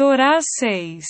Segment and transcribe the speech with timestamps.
[0.00, 1.04] Torá 6.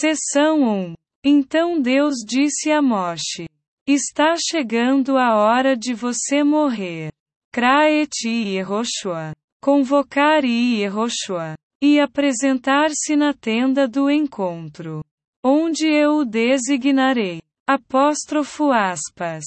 [0.00, 0.94] Seção 1.
[1.24, 3.46] Então Deus disse a Moshe:
[3.86, 7.12] Está chegando a hora de você morrer.
[7.52, 9.30] Craeti Yehoshua.
[9.62, 11.54] Convocar Yehoshua.
[11.80, 15.04] E apresentar-se na tenda do encontro.
[15.44, 17.40] Onde eu o designarei.
[17.64, 19.44] Apóstrofo aspas.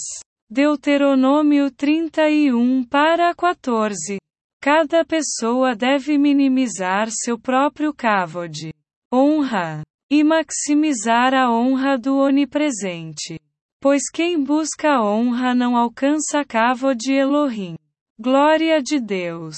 [0.49, 4.18] Deuteronômio 31 para 14.
[4.61, 8.73] Cada pessoa deve minimizar seu próprio cavode.
[9.13, 9.83] Honra.
[10.11, 13.39] E maximizar a honra do onipresente.
[13.79, 17.77] Pois quem busca honra não alcança cavo de Elohim.
[18.19, 19.55] Glória de Deus.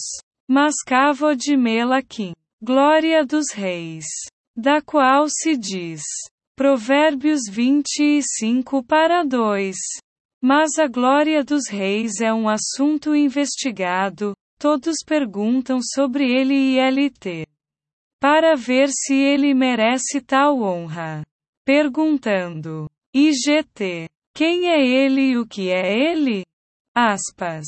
[0.47, 2.33] Mas cavo de Melaquim.
[2.61, 4.05] Glória dos reis.
[4.55, 6.03] Da qual se diz.
[6.55, 9.75] Provérbios 25 para 2.
[10.39, 17.47] Mas a glória dos reis é um assunto investigado, todos perguntam sobre ele e LT.
[18.21, 21.25] Para ver se ele merece tal honra.
[21.65, 22.87] Perguntando.
[23.11, 24.07] IGT.
[24.35, 26.45] Quem é ele e o que é ele?
[26.95, 27.65] Aspas.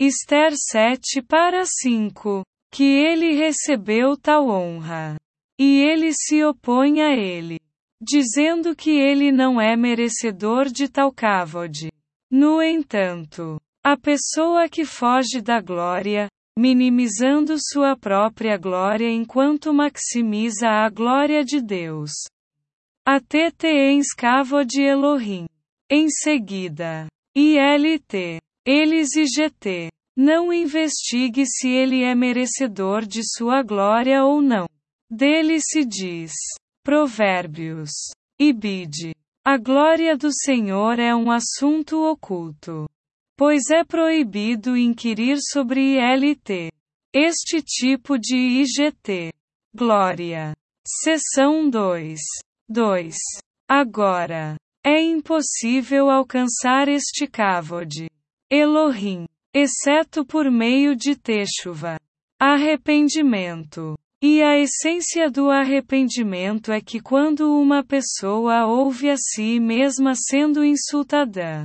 [0.00, 2.42] Esther 7 para 5.
[2.72, 5.16] Que ele recebeu tal honra.
[5.60, 7.60] E ele se opõe a ele.
[8.00, 11.92] Dizendo que ele não é merecedor de tal cavode.
[12.30, 20.88] No entanto, a pessoa que foge da glória, minimizando sua própria glória enquanto maximiza a
[20.90, 22.10] glória de Deus.
[23.06, 25.46] ATT em escavo de Elohim.
[25.88, 28.38] Em seguida, ILT.
[28.66, 29.88] Eles e GT.
[30.14, 34.68] Não investigue se ele é merecedor de sua glória ou não.
[35.10, 36.32] Dele se diz.
[36.84, 37.90] Provérbios.
[38.38, 39.14] Ibide.
[39.42, 42.86] A glória do Senhor é um assunto oculto.
[43.40, 46.70] Pois é proibido inquirir sobre ILT.
[47.10, 49.32] Este tipo de IGT.
[49.74, 50.54] Glória.
[50.86, 52.20] Seção 2.
[52.68, 53.16] 2.
[53.66, 54.56] Agora.
[54.84, 58.10] É impossível alcançar este cavode.
[58.50, 59.24] Elohim.
[59.54, 61.98] Exceto por meio de Techuva.
[62.38, 63.96] Arrependimento.
[64.22, 70.62] E a essência do arrependimento é que quando uma pessoa ouve a si mesma sendo
[70.62, 71.64] insultada,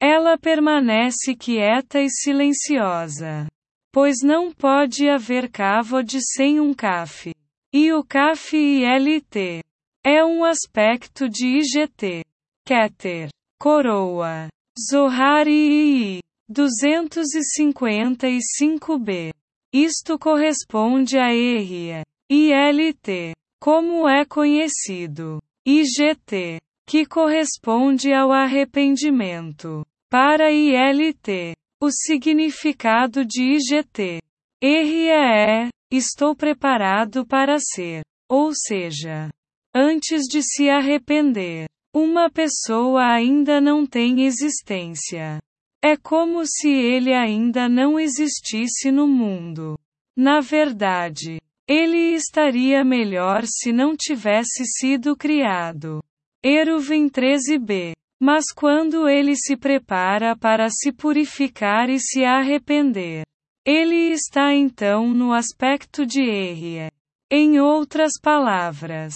[0.00, 3.46] ela permanece quieta e silenciosa.
[3.92, 7.34] Pois não pode haver cavode sem um CAF.
[7.72, 9.62] E o CAF ILT
[10.04, 12.24] é um aspecto de IGT.
[12.64, 13.28] Keter.
[13.60, 14.48] Coroa.
[14.90, 16.20] Zohar II.
[16.50, 19.30] 255b.
[19.72, 22.02] Isto corresponde a ERIA.
[22.30, 23.34] ILT.
[23.60, 25.42] Como é conhecido.
[25.66, 26.58] IGT.
[26.90, 29.86] Que corresponde ao arrependimento.
[30.10, 31.54] Para ILT.
[31.80, 34.20] O significado de IGT.
[34.60, 38.02] ERIA é: estou preparado para ser.
[38.28, 39.30] Ou seja,
[39.72, 41.68] antes de se arrepender.
[41.94, 45.38] Uma pessoa ainda não tem existência.
[45.80, 49.78] É como se ele ainda não existisse no mundo.
[50.16, 56.00] Na verdade, ele estaria melhor se não tivesse sido criado.
[56.42, 57.92] Eruvin 13b.
[58.22, 63.24] Mas quando ele se prepara para se purificar e se arrepender,
[63.64, 66.90] ele está então no aspecto de Errie.
[67.30, 69.14] Em outras palavras,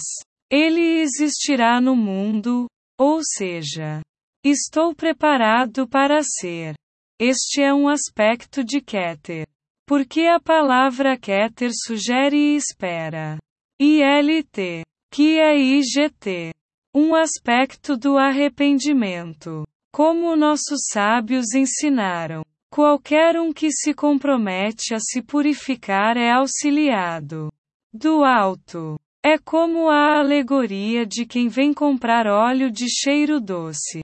[0.51, 2.67] ele existirá no mundo,
[2.99, 4.01] ou seja,
[4.43, 6.75] estou preparado para ser.
[7.19, 9.47] Este é um aspecto de Keter.
[9.87, 13.37] Porque a palavra Keter sugere espera.
[13.79, 16.53] ILT, que é IGT,
[16.95, 19.67] um aspecto do arrependimento.
[19.91, 27.51] Como nossos sábios ensinaram, qualquer um que se compromete a se purificar é auxiliado
[27.93, 28.97] do alto.
[29.21, 34.01] É como a alegoria de quem vem comprar óleo de cheiro doce.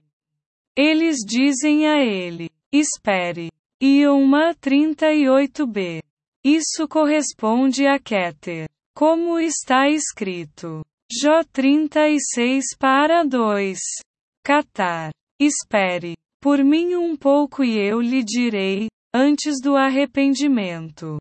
[0.76, 3.50] Eles dizem a ele: Espere.
[3.80, 6.02] E uma 38b.
[6.44, 8.68] Isso corresponde a Keter.
[8.94, 10.84] Como está escrito.
[11.14, 13.78] Jó 36 para 2.
[14.46, 15.12] Catar.
[15.38, 16.16] Espere.
[16.42, 21.20] Por mim um pouco e eu lhe direi, antes do arrependimento.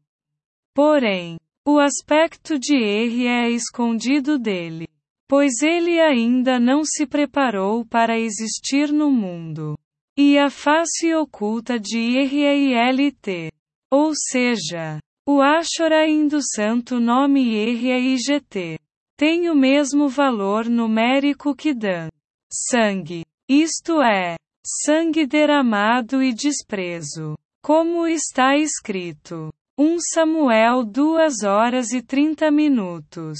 [0.72, 4.86] Porém, o aspecto de Erre é escondido dele.
[5.28, 9.76] Pois ele ainda não se preparou para existir no mundo.
[10.16, 13.50] E a face oculta de é ILT.
[13.90, 18.78] Ou seja, o Ashoraim do santo nome é IGT.
[19.20, 22.08] Tem o mesmo valor numérico que Dan.
[22.50, 23.22] Sangue.
[23.46, 24.36] Isto é,
[24.66, 27.36] sangue derramado e desprezo.
[27.62, 29.52] Como está escrito.
[29.78, 33.38] 1 Samuel 2 horas e 30 minutos.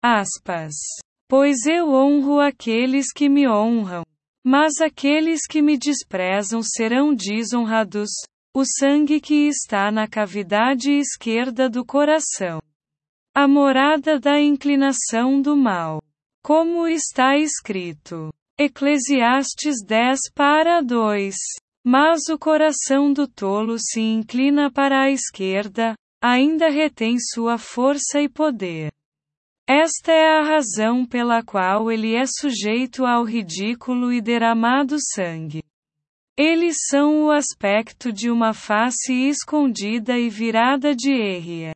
[0.00, 0.76] Aspas.
[1.28, 4.04] Pois eu honro aqueles que me honram.
[4.46, 8.10] Mas aqueles que me desprezam serão desonrados.
[8.54, 12.60] O sangue que está na cavidade esquerda do coração.
[13.34, 16.02] A morada da inclinação do mal.
[16.42, 18.32] Como está escrito.
[18.58, 21.34] Eclesiastes 10 para 2.
[21.84, 28.28] Mas o coração do tolo se inclina para a esquerda, ainda retém sua força e
[28.28, 28.90] poder.
[29.68, 35.62] Esta é a razão pela qual ele é sujeito ao ridículo e derramado sangue.
[36.36, 41.72] Eles são o aspecto de uma face escondida e virada de Erria,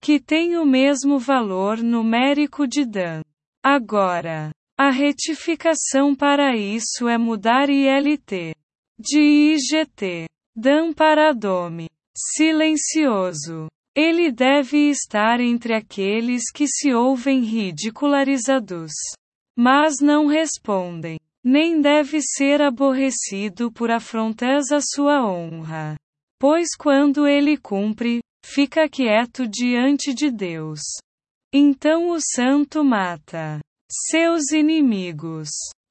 [0.00, 3.22] que tem o mesmo valor numérico de Dan.
[3.62, 8.54] Agora, a retificação para isso é mudar ILT
[8.98, 9.20] de
[9.54, 10.26] IGT.
[10.54, 11.88] Dan para Dome.
[12.14, 13.68] Silencioso.
[13.94, 18.92] Ele deve estar entre aqueles que se ouvem ridicularizados,
[19.56, 21.18] mas não respondem.
[21.42, 25.96] Nem deve ser aborrecido por afrontas à sua honra.
[26.38, 30.80] Pois quando ele cumpre, fica quieto diante de Deus.
[31.52, 33.60] Então o santo mata
[33.90, 35.48] seus inimigos.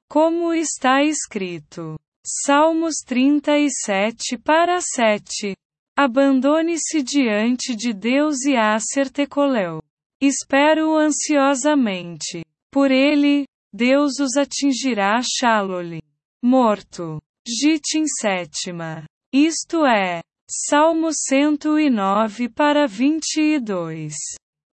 [0.08, 1.98] Como está escrito.
[2.44, 5.54] Salmos 37 para 7.
[5.96, 9.82] Abandone-se diante de Deus e acertecoleu.
[10.20, 12.44] Espero ansiosamente.
[12.70, 16.02] Por ele, Deus os atingirá Shaloli.
[16.42, 17.20] Morto.
[17.46, 19.04] Gitim sétima.
[19.32, 20.22] Isto é.
[20.52, 24.12] Salmo 109 para 22.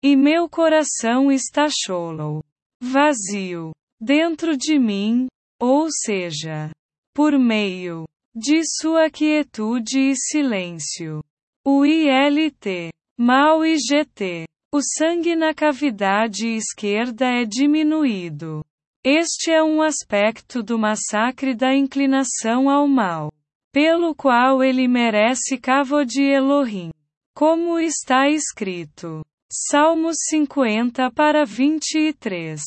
[0.01, 2.41] E meu coração está cholo.
[2.81, 3.73] Vazio.
[3.99, 5.27] Dentro de mim,
[5.61, 6.71] ou seja,
[7.13, 11.21] por meio de sua quietude e silêncio.
[11.65, 14.45] O ILT, mal e GT.
[14.73, 18.63] O sangue na cavidade esquerda é diminuído.
[19.03, 23.29] Este é um aspecto do massacre da inclinação ao mal,
[23.75, 26.91] pelo qual ele merece cavo de Elohim.
[27.35, 29.21] Como está escrito.
[29.51, 32.61] Salmos 50 para 23.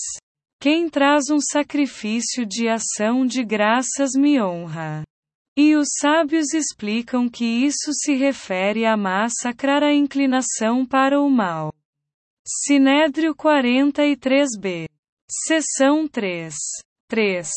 [0.61, 5.03] Quem traz um sacrifício de ação de graças me honra.
[5.57, 11.73] E os sábios explicam que isso se refere a massacrar a inclinação para o mal.
[12.47, 14.85] Sinédrio 43b.
[15.27, 16.55] Seção 3.
[17.09, 17.49] 3.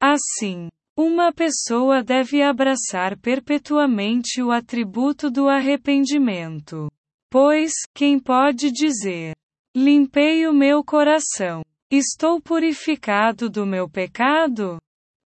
[0.00, 6.90] Assim, uma pessoa deve abraçar perpetuamente o atributo do arrependimento.
[7.30, 9.34] Pois, quem pode dizer:
[9.76, 14.78] Limpei o meu coração, estou purificado do meu pecado?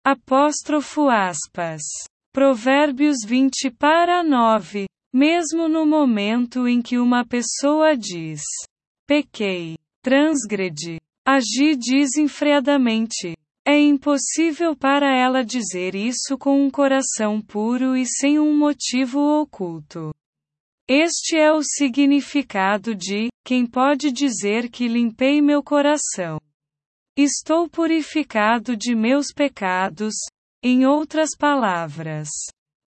[0.04, 1.81] Apóstrofo aspas.
[2.33, 4.88] Provérbios 20 para 9.
[5.13, 8.42] Mesmo no momento em que uma pessoa diz:
[9.07, 13.38] Pequei, transgredi, agi desenfreadamente.
[13.71, 20.12] É impossível para ela dizer isso com um coração puro e sem um motivo oculto.
[20.89, 26.42] Este é o significado de: quem pode dizer que limpei meu coração?
[27.16, 30.15] Estou purificado de meus pecados,
[30.63, 32.27] em outras palavras,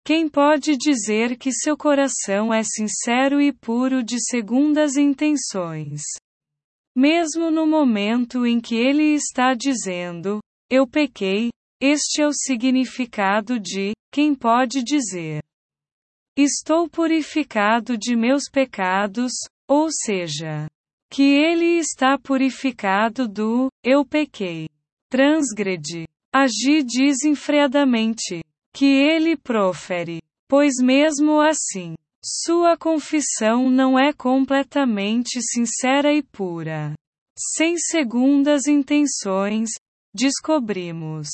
[0.03, 6.01] quem pode dizer que seu coração é sincero e puro de segundas intenções?
[6.95, 10.41] Mesmo no momento em que ele está dizendo,
[10.71, 11.49] eu pequei,
[11.81, 15.43] este é o significado de, quem pode dizer,
[16.37, 19.33] estou purificado de meus pecados,
[19.67, 20.67] ou seja,
[21.11, 24.69] que ele está purificado do, eu pequei,
[25.09, 28.41] transgredi, Agi desenfreadamente.
[28.73, 30.21] Que ele profere.
[30.47, 36.93] Pois mesmo assim, sua confissão não é completamente sincera e pura.
[37.37, 39.71] Sem segundas intenções,
[40.13, 41.27] descobrimos.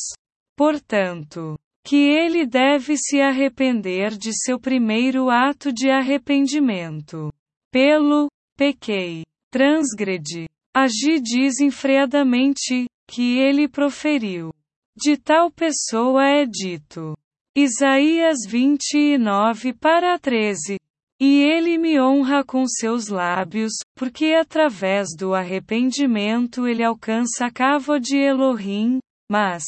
[0.55, 7.31] Portanto, que ele deve se arrepender de seu primeiro ato de arrependimento.
[7.72, 14.51] Pelo, pequei, transgredi, agi desenfreadamente, que ele proferiu.
[14.96, 17.15] De tal pessoa é dito.
[17.55, 20.77] Isaías 29 para 13.
[21.19, 28.00] E ele me honra com seus lábios, porque através do arrependimento ele alcança a cavo
[28.00, 29.00] de Elohim,
[29.31, 29.63] mas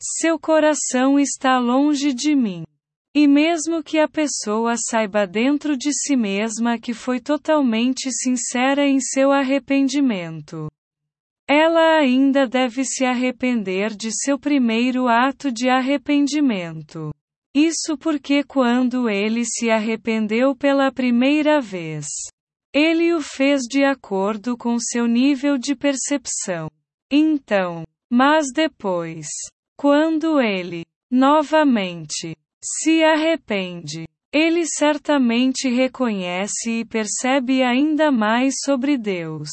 [0.00, 2.62] seu coração está longe de mim.
[3.16, 9.00] E mesmo que a pessoa saiba dentro de si mesma que foi totalmente sincera em
[9.00, 10.68] seu arrependimento,
[11.48, 17.12] ela ainda deve se arrepender de seu primeiro ato de arrependimento.
[17.54, 22.06] Isso porque quando ele se arrependeu pela primeira vez,
[22.72, 26.68] Ele o fez de acordo com seu nível de percepção.
[27.08, 29.28] Então, mas depois,
[29.76, 39.50] quando ele, novamente, se arrepende, ele certamente reconhece e percebe ainda mais sobre Deus.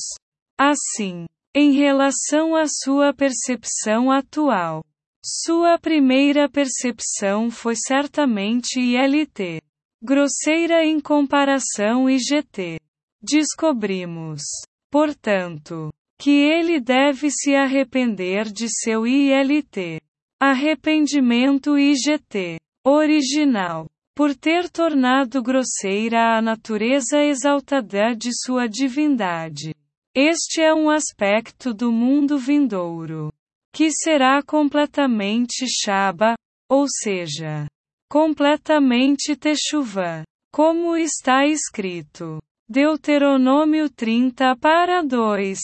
[0.59, 4.83] Assim, em relação à sua percepção atual,
[5.23, 9.61] sua primeira percepção foi certamente ILT.
[10.01, 12.79] Grosseira em comparação IGT.
[13.21, 14.41] Descobrimos,
[14.89, 20.01] portanto, que ele deve se arrepender de seu ILT.
[20.39, 22.59] Arrependimento IGT.
[22.83, 23.87] Original.
[24.15, 29.75] Por ter tornado grosseira a natureza exaltada de sua divindade.
[30.15, 33.31] Este é um aspecto do mundo vindouro.
[33.73, 36.35] Que será completamente Shaba,
[36.69, 37.67] ou seja,
[38.09, 40.23] completamente Techuvá.
[40.53, 42.39] Como está escrito.
[42.69, 45.59] Deuteronômio 30 para 2.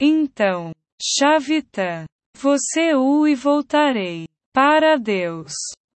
[0.00, 5.52] Então, Shavita, você o e voltarei para Deus,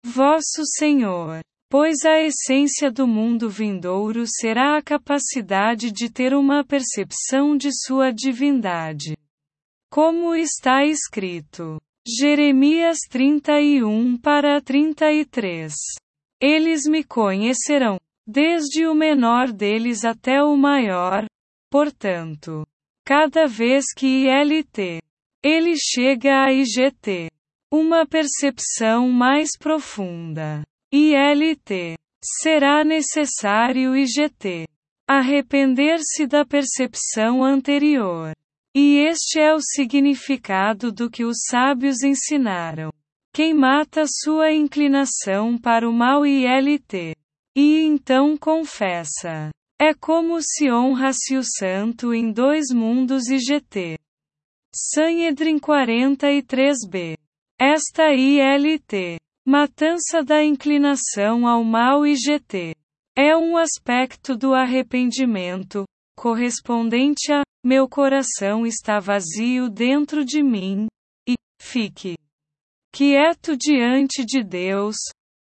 [0.04, 1.40] vosso Senhor.
[1.71, 8.12] Pois a essência do mundo vindouro será a capacidade de ter uma percepção de sua
[8.12, 9.16] divindade.
[9.94, 11.80] Como está escrito.
[12.04, 15.72] Jeremias 31 para 33.
[16.40, 21.26] Eles me conhecerão, desde o menor deles até o maior,
[21.70, 22.66] portanto,
[23.06, 25.00] cada vez que ILT
[25.40, 27.30] ele chega a IGT,
[27.72, 30.64] uma percepção mais profunda.
[30.92, 34.66] ILT será necessário IGT
[35.08, 38.34] arrepender-se da percepção anterior.
[38.76, 42.93] E este é o significado do que os sábios ensinaram.
[43.33, 47.14] Quem mata sua inclinação para o mal ILT.
[47.57, 49.50] E então confessa.
[49.81, 53.97] É como se honra-se o santo em dois mundos IGT.
[54.75, 57.16] Sanhedrin 43b.
[57.61, 62.75] Esta ILT, matança da inclinação ao mal IGT,
[63.16, 65.85] é um aspecto do arrependimento,
[66.16, 70.87] correspondente a meu coração está vazio dentro de mim,
[71.26, 72.14] e fique
[72.92, 74.97] quieto diante de Deus,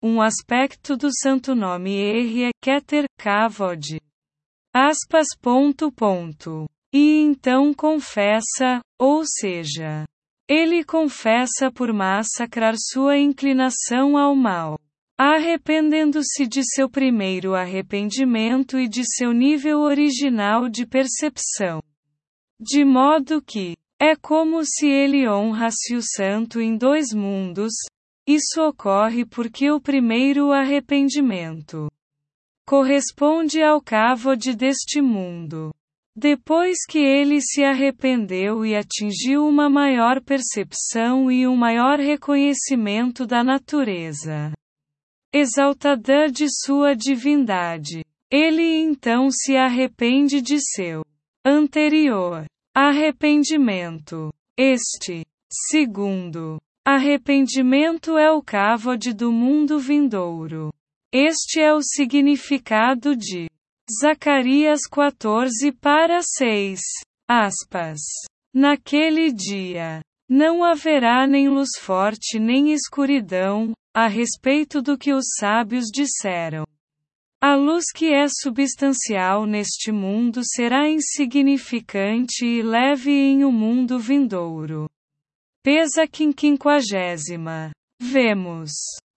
[0.04, 4.00] um aspecto do santo nome Erre Keter Kavod.
[4.74, 6.66] Aspas ponto ponto.
[6.94, 10.06] E então confessa, ou seja,
[10.48, 14.80] ele confessa por massacrar sua inclinação ao mal,
[15.22, 21.84] arrependendo-se de seu primeiro arrependimento e de seu nível original de percepção.
[22.58, 27.74] De modo que, é como se ele honrasse o santo em dois mundos,
[28.26, 31.92] isso ocorre porque o primeiro arrependimento
[32.66, 35.74] corresponde ao cavode deste mundo.
[36.16, 43.44] Depois que ele se arrependeu e atingiu uma maior percepção e um maior reconhecimento da
[43.44, 44.54] natureza
[45.34, 51.04] exaltada de sua divindade, ele então se arrepende de seu
[51.46, 52.46] anterior
[52.76, 54.32] arrependimento.
[54.58, 60.72] Este, segundo, arrependimento é o cavode do mundo vindouro.
[61.12, 63.50] Este é o significado de
[64.02, 66.80] Zacarias 14 para 6.
[67.28, 68.00] Aspas.
[68.54, 75.88] Naquele dia, não haverá nem luz forte nem escuridão, a respeito do que os sábios
[75.92, 76.66] disseram.
[77.42, 84.00] A luz que é substancial neste mundo será insignificante e leve em o um mundo
[84.00, 84.90] vindouro.
[85.62, 87.72] Pesa quinquagésima.
[88.02, 88.72] Vemos,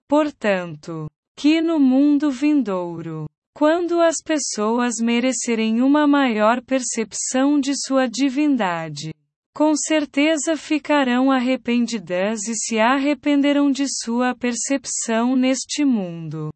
[0.09, 9.13] portanto, que no mundo vindouro, quando as pessoas merecerem uma maior percepção de sua divindade,
[9.55, 16.53] com certeza ficarão arrependidas e se arrependerão de sua percepção neste mundo.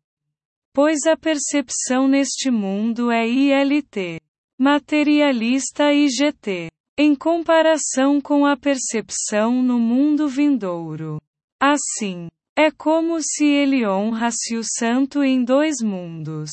[0.72, 4.20] Pois a percepção neste mundo é ILT,
[4.58, 11.20] materialista e GT, em comparação com a percepção no mundo vindouro.
[11.60, 16.50] Assim, é como se ele honrasse o santo em dois mundos.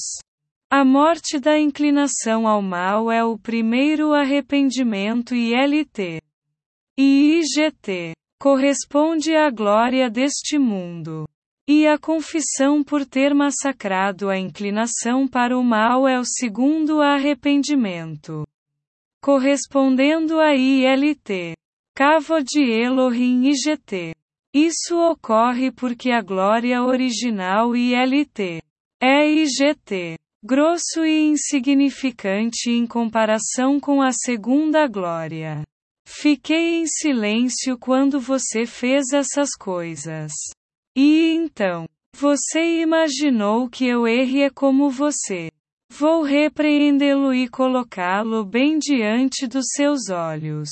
[0.70, 6.20] A morte da inclinação ao mal é o primeiro arrependimento e LT.
[6.96, 11.28] E IGT corresponde à glória deste mundo.
[11.68, 18.46] E a confissão por ter massacrado a inclinação para o mal é o segundo arrependimento.
[19.24, 21.56] Correspondendo a ILT.
[21.96, 24.14] Cavo de Elohim IGT.
[24.54, 28.62] Isso ocorre porque a glória original ILT
[29.02, 30.20] é IGT.
[30.44, 35.64] grosso e insignificante em comparação com a segunda glória.
[36.16, 40.32] Fiquei em silêncio quando você fez essas coisas.
[40.96, 45.50] E então, você imaginou que eu erre como você.
[45.92, 50.70] Vou repreendê-lo e colocá-lo bem diante dos seus olhos.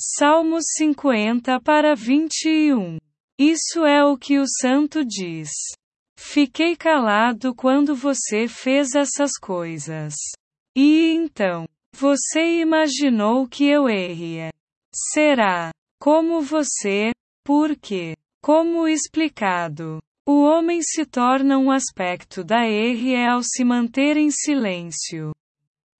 [0.00, 2.98] Salmos 50 para 21.
[3.38, 5.50] Isso é o que o santo diz.
[6.18, 10.14] Fiquei calado quando você fez essas coisas.
[10.74, 14.50] E então, você imaginou que eu erre.
[14.92, 15.70] Será?
[16.00, 17.12] Como você?
[17.44, 18.16] Por quê?
[18.42, 20.00] Como explicado?
[20.26, 25.32] O homem se torna um aspecto da erre ao se manter em silêncio.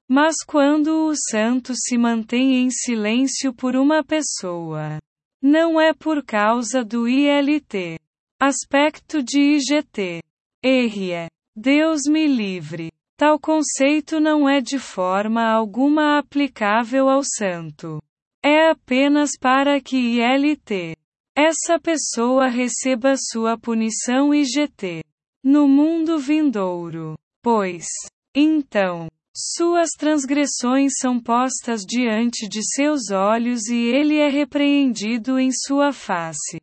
[0.09, 4.99] Mas quando o santo se mantém em silêncio por uma pessoa,
[5.41, 7.99] não é por causa do ILT.
[8.41, 10.23] Aspecto de IGT.
[10.63, 11.29] Erre.
[11.57, 12.91] Deus me livre.
[13.17, 18.03] Tal conceito não é de forma alguma aplicável ao santo.
[18.43, 20.97] É apenas para que ILT
[21.37, 25.03] essa pessoa receba sua punição IGT
[25.43, 27.17] no mundo vindouro.
[27.43, 27.87] Pois,
[28.33, 35.93] então, suas transgressões são postas diante de seus olhos e ele é repreendido em sua
[35.93, 36.61] face.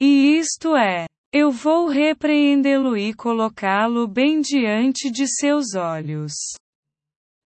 [0.00, 6.32] E isto é, eu vou repreendê-lo e colocá-lo bem diante de seus olhos.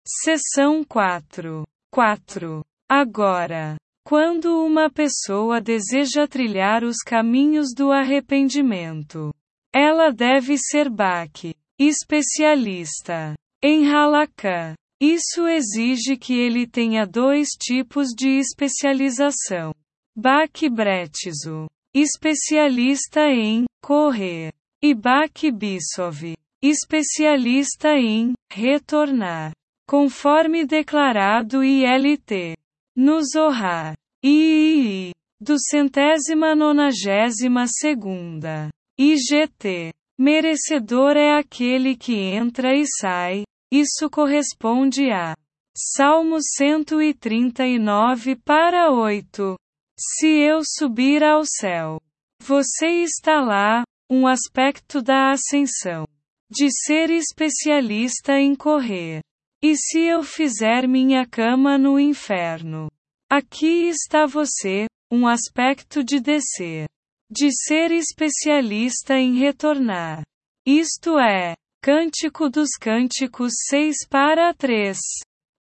[0.06, 1.66] Seção 4.
[1.92, 2.64] 4.
[2.88, 9.34] Agora, quando uma pessoa deseja trilhar os caminhos do arrependimento,
[9.74, 14.74] ela deve ser Bach, especialista em halakha.
[15.00, 19.74] Isso exige que ele tenha dois tipos de especialização.
[20.16, 24.52] Bach Bretzo, especialista em correr,
[24.96, 29.52] Bach Bissov, especialista em retornar,
[29.87, 32.56] conforme declarado ILT.
[32.96, 33.94] No Zohar.
[34.25, 35.12] III.
[35.40, 38.69] Do centésima nonagésima segunda.
[38.99, 39.93] IGT.
[40.19, 43.43] Merecedor é aquele que entra e sai.
[43.73, 45.34] Isso corresponde a
[45.76, 49.56] Salmo 139 para 8.
[50.04, 52.00] Se eu subir ao céu,
[52.41, 56.08] você está lá, um aspecto da ascensão.
[56.50, 59.21] De ser especialista em correr.
[59.62, 62.91] E se eu fizer minha cama no inferno?
[63.30, 66.88] Aqui está você, um aspecto de descer.
[67.30, 70.23] De ser especialista em retornar.
[70.67, 74.99] Isto é, Cântico dos Cânticos 6 para 3.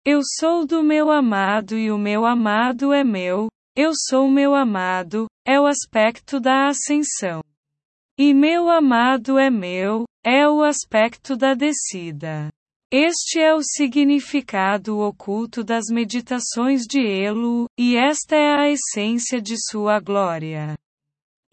[0.04, 5.27] Eu sou do meu amado e o meu amado é meu, eu sou meu amado,
[5.45, 7.41] é o aspecto da ascensão.
[8.17, 12.49] E meu amado é meu, é o aspecto da descida.
[12.91, 19.55] Este é o significado oculto das meditações de Elo, e esta é a essência de
[19.57, 20.77] sua glória.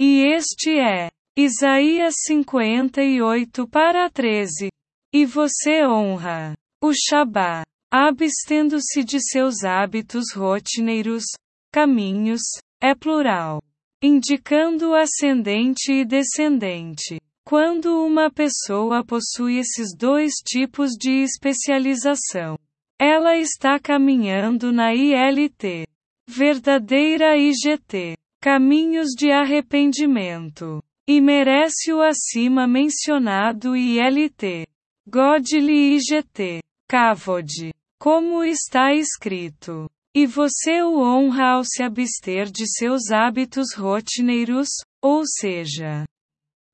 [0.00, 4.68] E este é Isaías 58 para 13.
[5.14, 11.24] E você honra o Shabá, abstendo-se de seus hábitos rotineiros,
[11.72, 12.40] caminhos,
[12.80, 13.62] é plural,
[14.02, 17.20] indicando ascendente e descendente.
[17.44, 22.58] Quando uma pessoa possui esses dois tipos de especialização,
[23.00, 25.86] ela está caminhando na ILT,
[26.28, 34.66] verdadeira IGT, caminhos de arrependimento, e merece o acima mencionado ILT,
[35.08, 39.88] Godly IGT, Kavod, como está escrito.
[40.20, 44.66] E você o honra ao se abster de seus hábitos rotineiros,
[45.00, 46.04] ou seja,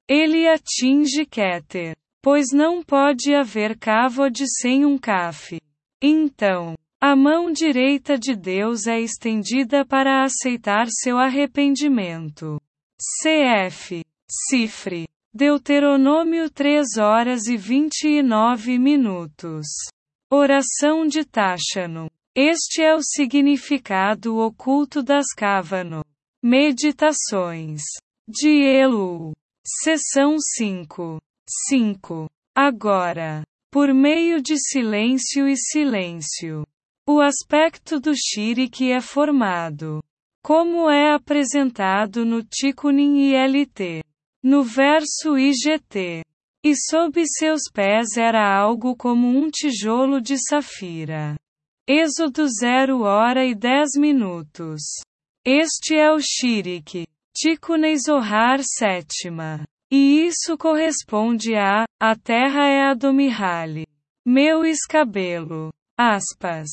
[0.09, 1.95] ele atinge Keter.
[2.23, 5.61] Pois não pode haver Kavod sem um Kaf.
[6.03, 12.59] Então, a mão direita de Deus é estendida para aceitar seu arrependimento.
[13.21, 14.03] CF.
[14.49, 15.07] Cifre.
[15.35, 19.67] Deuteronômio 3 horas e 29 minutos.
[20.33, 22.09] Oração de Tachano.
[22.37, 26.05] Este é o significado oculto das Kavano.
[26.43, 27.81] Meditações.
[28.27, 29.33] De Elu.
[29.65, 31.21] Seção 5.
[31.69, 32.29] 5.
[32.53, 36.67] Agora, por meio de silêncio e silêncio,
[37.07, 40.03] o aspecto do Shirik é formado,
[40.43, 44.03] como é apresentado no Tikkunin ILT,
[44.43, 46.25] no verso IGT.
[46.65, 51.37] E sob seus pés era algo como um tijolo de safira.
[51.87, 54.81] Êxodo 0 hora e 10 minutos.
[55.45, 57.07] Este é o Shirik.
[57.37, 59.63] Tikkunei Zohar sétima.
[59.93, 63.87] E isso corresponde a, a terra é a do Mihaly.
[64.25, 65.71] meu escabelo.
[65.99, 66.71] Aspas.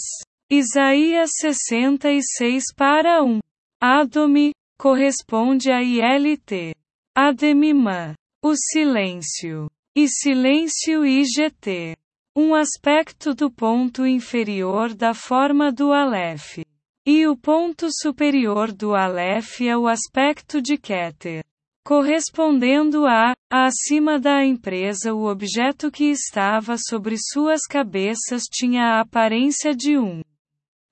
[0.50, 3.39] Isaías 66 para 1.
[3.82, 6.74] Adome, corresponde a ILT.
[7.13, 8.15] Ademimã.
[8.41, 9.69] O silêncio.
[9.93, 11.97] E silêncio IGT.
[12.43, 16.58] Um aspecto do ponto inferior da forma do Aleph.
[17.06, 21.43] E o ponto superior do Aleph é o aspecto de Keter.
[21.86, 29.75] Correspondendo a, acima da empresa, o objeto que estava sobre suas cabeças tinha a aparência
[29.75, 30.23] de um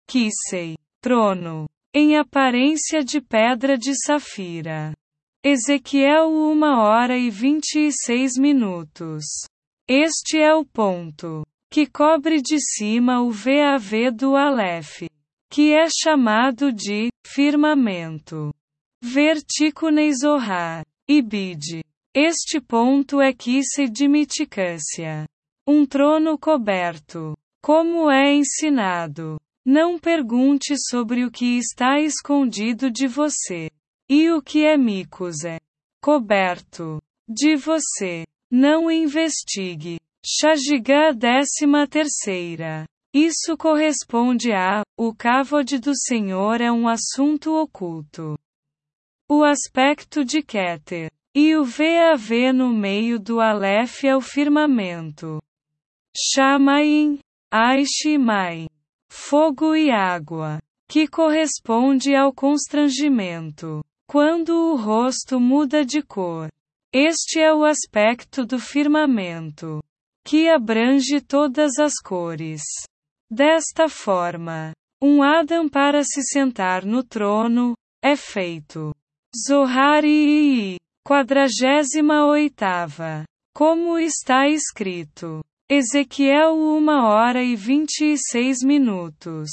[0.08, 4.94] Kisei, trono, em aparência de pedra de safira.
[5.44, 9.26] Ezequiel 1 hora e 26 minutos.
[9.92, 15.02] Este é o ponto que cobre de cima o VAV do Aleph,
[15.50, 18.54] que é chamado de firmamento.
[19.02, 20.86] Verticunes Ohar.
[21.10, 21.84] Ibid.
[22.14, 25.26] Este ponto é Kisei de Miticância.
[25.66, 27.36] Um trono coberto.
[27.60, 29.40] Como é ensinado.
[29.66, 33.72] Não pergunte sobre o que está escondido de você.
[34.08, 35.60] E o que é Micuse?
[36.00, 37.02] Coberto.
[37.28, 38.24] De você.
[38.52, 39.98] Não investigue.
[40.26, 42.86] Shajiga décima terceira.
[43.14, 48.38] Isso corresponde a, o cavode do Senhor é um assunto oculto.
[49.30, 51.12] O aspecto de Keter.
[51.36, 55.40] E o VAV no meio do Aleph é o firmamento.
[56.18, 57.20] Shamaim,
[57.52, 58.68] Aishimai.
[59.12, 60.60] Fogo e água.
[60.88, 63.84] Que corresponde ao constrangimento.
[64.08, 66.50] Quando o rosto muda de cor.
[66.92, 69.80] Este é o aspecto do firmamento.
[70.26, 72.64] Que abrange todas as cores.
[73.32, 78.92] Desta forma, um Adam para se sentar no trono, é feito.
[79.48, 80.04] Zohar
[81.08, 83.24] quadragésima oitava.
[83.56, 85.42] Como está escrito.
[85.70, 89.52] Ezequiel 1 hora e 26 minutos.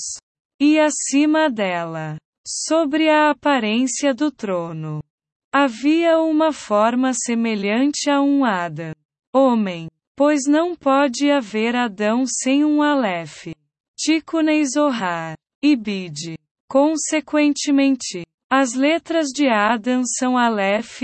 [0.58, 5.02] E acima dela, sobre a aparência do trono,
[5.52, 8.94] havia uma forma semelhante a um Adão.
[9.34, 13.48] Homem, pois não pode haver Adão sem um Aleph.
[13.96, 15.36] Tikunei Zohar.
[15.62, 16.38] Ibid.
[16.68, 21.00] Consequentemente, as letras de Adam são Aleph,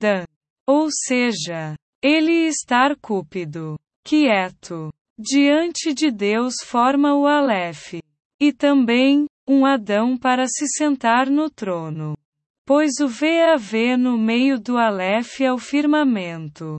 [0.00, 0.24] Dan.
[0.66, 7.94] Ou seja, ele estar cúpido, quieto, diante de Deus forma o Aleph.
[8.40, 12.16] E também, um Adão para se sentar no trono.
[12.66, 16.76] Pois o VAV no meio do Aleph é o firmamento.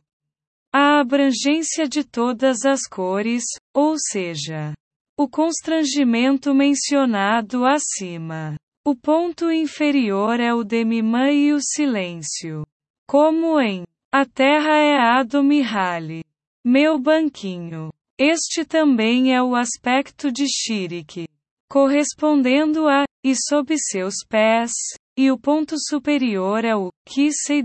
[0.73, 4.73] A abrangência de todas as cores, ou seja,
[5.17, 8.57] o constrangimento mencionado acima.
[8.85, 12.67] O ponto inferior é o demimã e o silêncio.
[13.07, 16.21] Como em A terra é Adomihali.
[16.65, 17.93] Meu banquinho.
[18.19, 21.29] Este também é o aspecto de Shirik.
[21.69, 24.71] Correspondendo a, e sob seus pés,
[25.17, 27.63] e o ponto superior é o, Kisei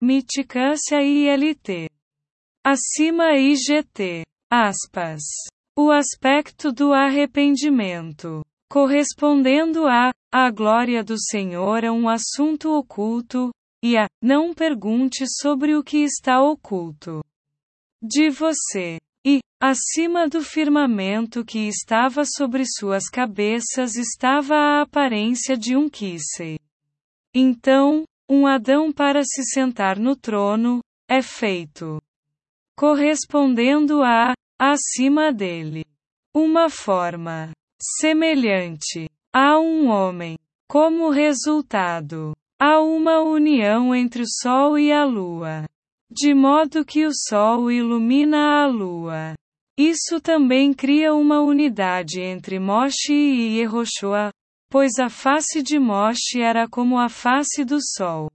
[0.00, 1.90] Miticância ILT.
[2.64, 4.24] Acima IGT.
[4.48, 5.22] Aspas.
[5.76, 8.44] O aspecto do arrependimento.
[8.70, 13.50] Correspondendo a, a glória do Senhor é um assunto oculto,
[13.82, 17.20] e a, não pergunte sobre o que está oculto
[18.00, 18.98] de você.
[19.26, 26.58] E, acima do firmamento que estava sobre suas cabeças estava a aparência de um Kisei.
[27.38, 32.00] Então, um Adão para se sentar no trono, é feito.
[32.74, 35.84] Correspondendo a, acima dele.
[36.34, 37.50] Uma forma
[38.00, 40.38] semelhante a um homem.
[40.66, 45.66] Como resultado, há uma união entre o Sol e a Lua.
[46.10, 49.34] De modo que o Sol ilumina a Lua.
[49.78, 54.30] Isso também cria uma unidade entre Moshe e Yehoshua,
[54.76, 58.30] pois a face de Moshe era como a face do Sol.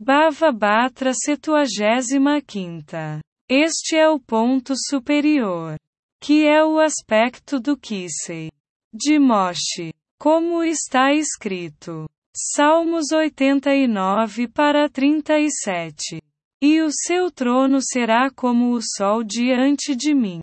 [0.00, 3.20] Bava Batra 75.
[3.46, 5.76] Este é o ponto superior,
[6.22, 8.50] que é o aspecto do Kisei
[8.94, 12.08] de Moshe, como está escrito.
[12.34, 16.18] Salmos 89 para 37.
[16.62, 20.40] E o seu trono será como o sol diante de mim,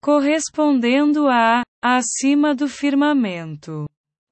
[0.00, 3.88] correspondendo a, acima do firmamento.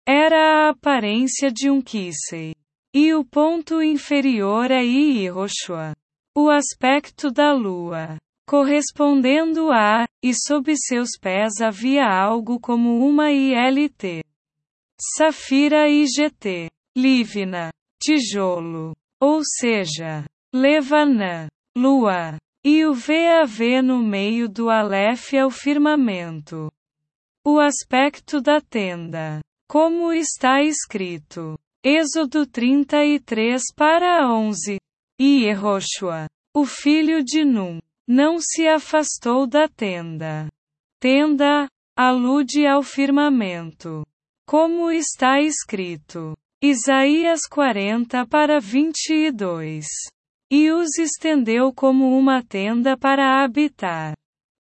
[0.06, 2.54] Era a aparência de um Kisei.
[2.94, 5.96] E o ponto inferior é Iroshua.
[6.34, 8.16] O aspecto da lua
[8.46, 14.22] correspondendo a, e sob seus pés havia algo como uma ILT.
[15.16, 16.70] Safira IGT.
[16.96, 17.70] Livna.
[18.00, 18.94] Tijolo.
[19.20, 21.48] Ou seja, Levanã.
[21.76, 22.36] Lua.
[22.64, 26.70] E o VAV no meio do Aleph é o firmamento.
[27.44, 29.40] O aspecto da tenda.
[29.68, 31.58] Como está escrito.
[31.84, 34.78] Êxodo 33 para 11.
[35.18, 40.48] E Yehoshua, o filho de Num, não se afastou da tenda.
[41.00, 44.06] Tenda, alude ao firmamento.
[44.46, 46.36] Como está escrito.
[46.62, 49.86] Isaías 40 para 22.
[50.50, 54.14] E os estendeu como uma tenda para habitar.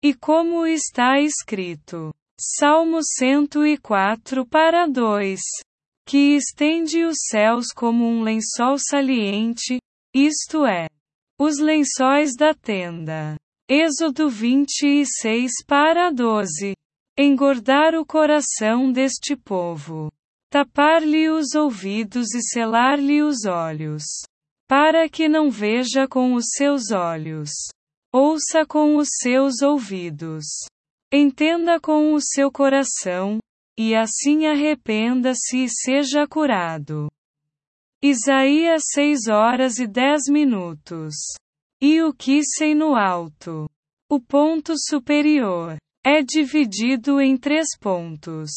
[0.01, 2.13] E como está escrito.
[2.39, 5.39] Salmo 104 para 2.
[6.05, 9.77] Que estende os céus como um lençol saliente,
[10.13, 10.87] isto é,
[11.39, 13.35] os lençóis da tenda.
[13.69, 16.73] Êxodo 26 para 12.
[17.17, 20.11] Engordar o coração deste povo.
[20.51, 24.03] Tapar-lhe os ouvidos e selar-lhe os olhos.
[24.67, 27.51] Para que não veja com os seus olhos.
[28.11, 30.45] Ouça com os seus ouvidos.
[31.15, 33.37] Entenda com o seu coração,
[33.77, 37.07] e assim arrependa-se e seja curado.
[38.03, 41.13] Isaías 6 horas e 10 minutos.
[41.79, 43.69] E o que sei no alto.
[44.09, 48.49] O ponto superior é dividido em três pontos.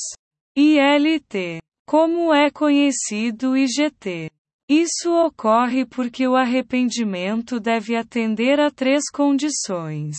[0.56, 4.30] ILT, como é conhecido IGT.
[4.66, 10.16] Isso ocorre porque o arrependimento deve atender a três condições.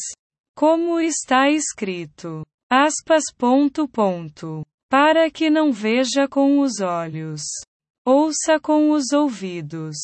[0.57, 2.43] Como está escrito.
[2.67, 4.65] Aspas ponto ponto.
[4.89, 7.43] Para que não veja com os olhos.
[8.03, 9.95] Ouça com os ouvidos.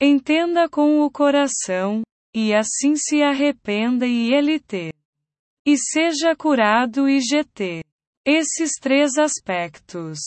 [0.00, 2.00] Entenda com o coração,
[2.34, 4.90] e assim se arrependa e ele te
[5.66, 7.84] e seja curado e GT.
[8.24, 10.18] Esses três aspectos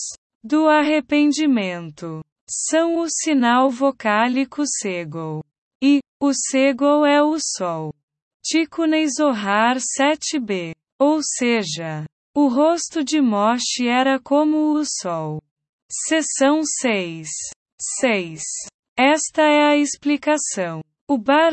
[0.44, 5.42] do arrependimento são o sinal vocálico Segol.
[5.82, 7.92] E o Segol é o Sol.
[8.42, 10.74] Tikunei Zohar 7b.
[10.98, 15.40] Ou seja, o rosto de Moshe era como o Sol.
[15.90, 17.28] Seção 6.
[17.98, 18.42] 6.
[18.96, 20.80] Esta é a explicação.
[21.08, 21.52] O Bar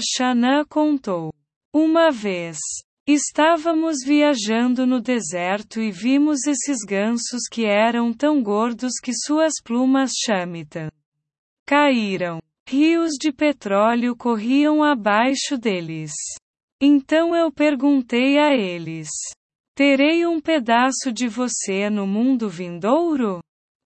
[0.00, 1.32] Shana contou.
[1.74, 2.58] Uma vez,
[3.04, 10.12] Estávamos viajando no deserto e vimos esses gansos que eram tão gordos que suas plumas
[10.24, 10.88] chamitam
[11.72, 12.42] caíram.
[12.68, 16.12] Rios de petróleo corriam abaixo deles.
[16.80, 19.08] Então eu perguntei a eles:
[19.74, 23.40] Terei um pedaço de você no mundo vindouro?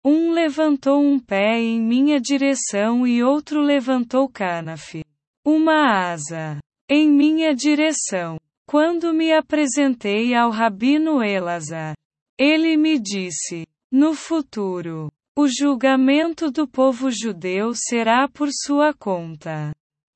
[0.04, 5.04] Um levantou um pé em minha direção e outro levantou canafe.
[5.44, 6.58] Uma asa.
[6.88, 8.38] Em minha direção.
[8.68, 11.94] Quando me apresentei ao Rabino Elazar,
[12.38, 19.70] ele me disse: No futuro, o julgamento do povo judeu será por sua conta.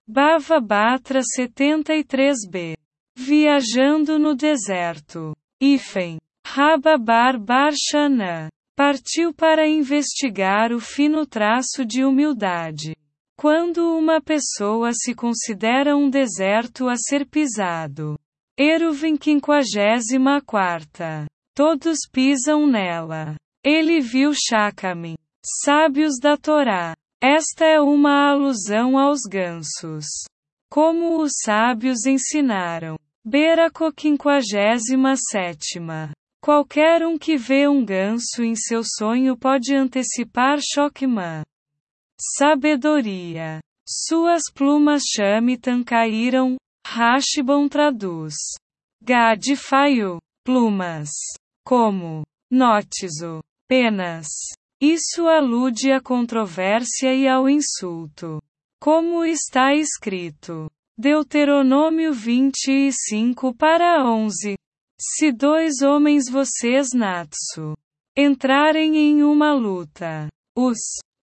[0.09, 2.75] Bava Batra 73b.
[3.15, 5.37] Viajando no deserto.
[5.61, 6.17] Ifen.
[6.47, 8.49] Rababar Barshana.
[8.75, 12.97] Partiu para investigar o fino traço de humildade.
[13.37, 18.19] Quando uma pessoa se considera um deserto a ser pisado,
[18.59, 21.27] Eruvin 54.
[21.55, 23.37] Todos pisam nela.
[23.63, 25.17] Ele viu Shakamin.
[25.65, 26.95] Sábios da Torá.
[27.23, 30.07] Esta é uma alusão aos gansos.
[30.71, 32.99] Como os sábios ensinaram.
[33.23, 35.79] Beraco 57.
[36.43, 41.43] Qualquer um que vê um ganso em seu sonho pode antecipar Shokman.
[42.39, 43.61] Sabedoria.
[43.87, 48.35] Suas plumas chamitan caíram, Rashbon traduz.
[49.03, 49.43] Gad
[50.45, 51.11] plumas.
[51.67, 52.23] Como.
[52.51, 53.41] Notizo.
[53.71, 54.27] Penas.
[54.83, 58.43] Isso alude à controvérsia e ao insulto.
[58.83, 60.69] Como está escrito.
[60.99, 64.57] Deuteronômio 25 para 11.
[65.01, 67.77] Se dois homens vocês natsu
[68.17, 70.27] entrarem em uma luta,
[70.59, 70.79] os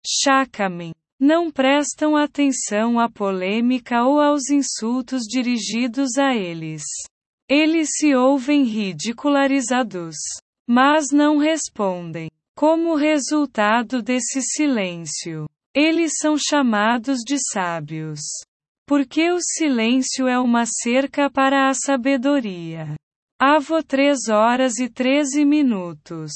[0.08, 6.84] shakamin não prestam atenção à polêmica ou aos insultos dirigidos a eles.
[7.50, 10.16] Eles se ouvem ridicularizados,
[10.66, 12.30] mas não respondem.
[12.58, 18.20] Como resultado desse silêncio, eles são chamados de sábios.
[18.88, 22.96] Porque o silêncio é uma cerca para a sabedoria.
[23.40, 26.32] Avo 3 horas e 13 minutos.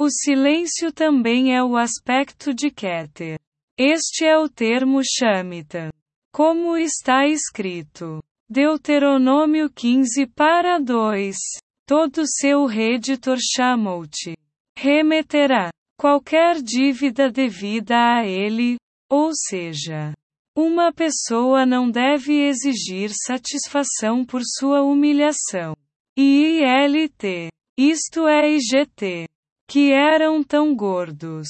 [0.00, 3.36] O silêncio também é o aspecto de Keter.
[3.76, 5.90] Este é o termo Shemitah.
[6.32, 8.22] Como está escrito.
[8.48, 11.36] Deuteronômio 15 para 2.
[11.84, 14.37] Todo seu reditor chamou-te.
[14.80, 18.76] Remeterá qualquer dívida devida a ele,
[19.10, 20.12] ou seja,
[20.56, 25.74] Uma pessoa não deve exigir satisfação por sua humilhação.
[26.16, 27.48] ILT.
[27.76, 29.28] Isto é IGT.
[29.68, 31.48] Que eram tão gordos.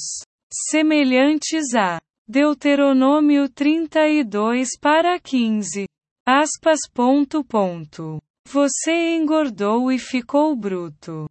[0.51, 5.85] Semelhantes a Deuteronômio 32 para 15.
[6.27, 6.79] Aspas.
[6.91, 8.19] Ponto, ponto.
[8.47, 11.29] Você engordou e ficou bruto.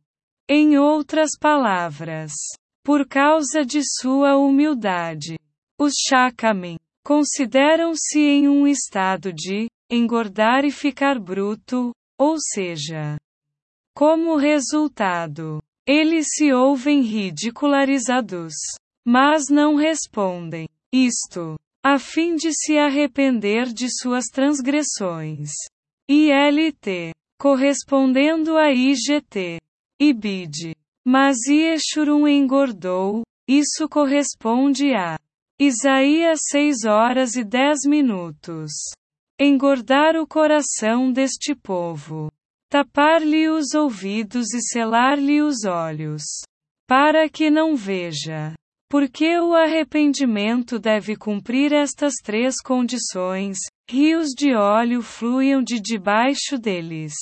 [0.51, 2.33] Em outras palavras,
[2.83, 5.37] por causa de sua humildade,
[5.79, 13.19] os Shakamen consideram-se em um estado de engordar e ficar bruto, ou seja,
[13.95, 18.55] como resultado, eles se ouvem ridicularizados,
[19.07, 25.51] mas não respondem isto, a fim de se arrepender de suas transgressões.
[26.09, 29.59] ILT, correspondendo a IGT,
[30.01, 30.75] IBID.
[31.05, 35.19] Mas Yeshurun engordou, isso corresponde a
[35.61, 38.71] Isaías 6 horas e 10 minutos.
[39.41, 42.31] Engordar o coração deste povo.
[42.71, 46.23] Tapar-lhe os ouvidos e selar-lhe os olhos.
[46.87, 48.55] Para que não veja.
[48.89, 53.59] Porque o arrependimento deve cumprir estas três condições:
[53.91, 57.15] rios de óleo fluiam de debaixo deles.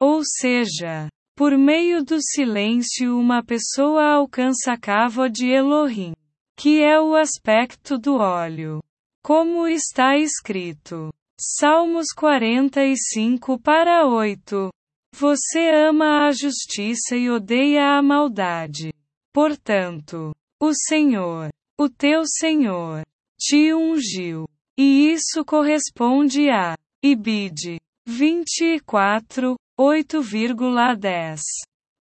[0.00, 6.14] Ou seja, por meio do silêncio uma pessoa alcança a cava de Elohim
[6.56, 8.82] que é o aspecto do óleo.
[9.22, 11.12] Como está escrito.
[11.38, 14.70] Salmos 45 para 8.
[15.14, 18.92] Você ama a justiça e odeia a maldade.
[19.34, 23.04] Portanto, o Senhor, o teu Senhor,
[23.38, 24.46] te ungiu.
[24.78, 31.40] E isso corresponde a Ibid 24, 8,10.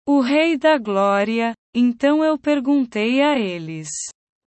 [0.08, 3.90] O Rei da Glória, então eu perguntei a eles: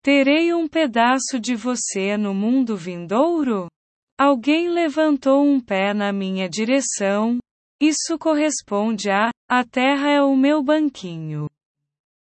[0.03, 3.67] Terei um pedaço de você no mundo vindouro?
[4.19, 7.39] Alguém levantou um pé na minha direção.
[7.81, 11.49] Isso corresponde a: a terra é o meu banquinho.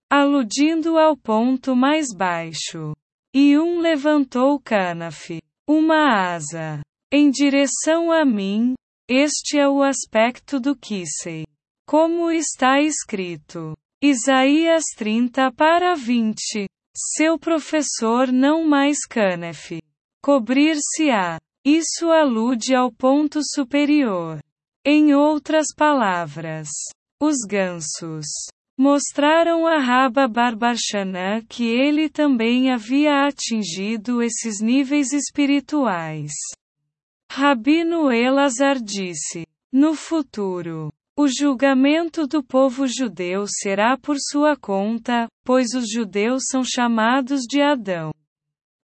[0.09, 2.92] Aludindo ao ponto mais baixo.
[3.35, 6.80] E um levantou canafe, uma asa,
[7.12, 8.74] em direção a mim.
[9.06, 11.44] Este é o aspecto do Kisei.
[11.86, 13.76] Como está escrito.
[14.02, 16.66] Isaías 30 para 20.
[16.96, 19.78] Seu professor não mais Canef.
[20.22, 21.38] Cobrir-se-á.
[21.62, 24.38] Isso alude ao ponto superior.
[24.82, 26.70] Em outras palavras,
[27.20, 28.24] os gansos
[28.78, 36.32] mostraram a Raba Barbarchanã que ele também havia atingido esses níveis espirituais.
[37.37, 45.75] Rabino Elazar disse: No futuro, o julgamento do povo judeu será por sua conta, pois
[45.75, 48.12] os judeus são chamados de Adão.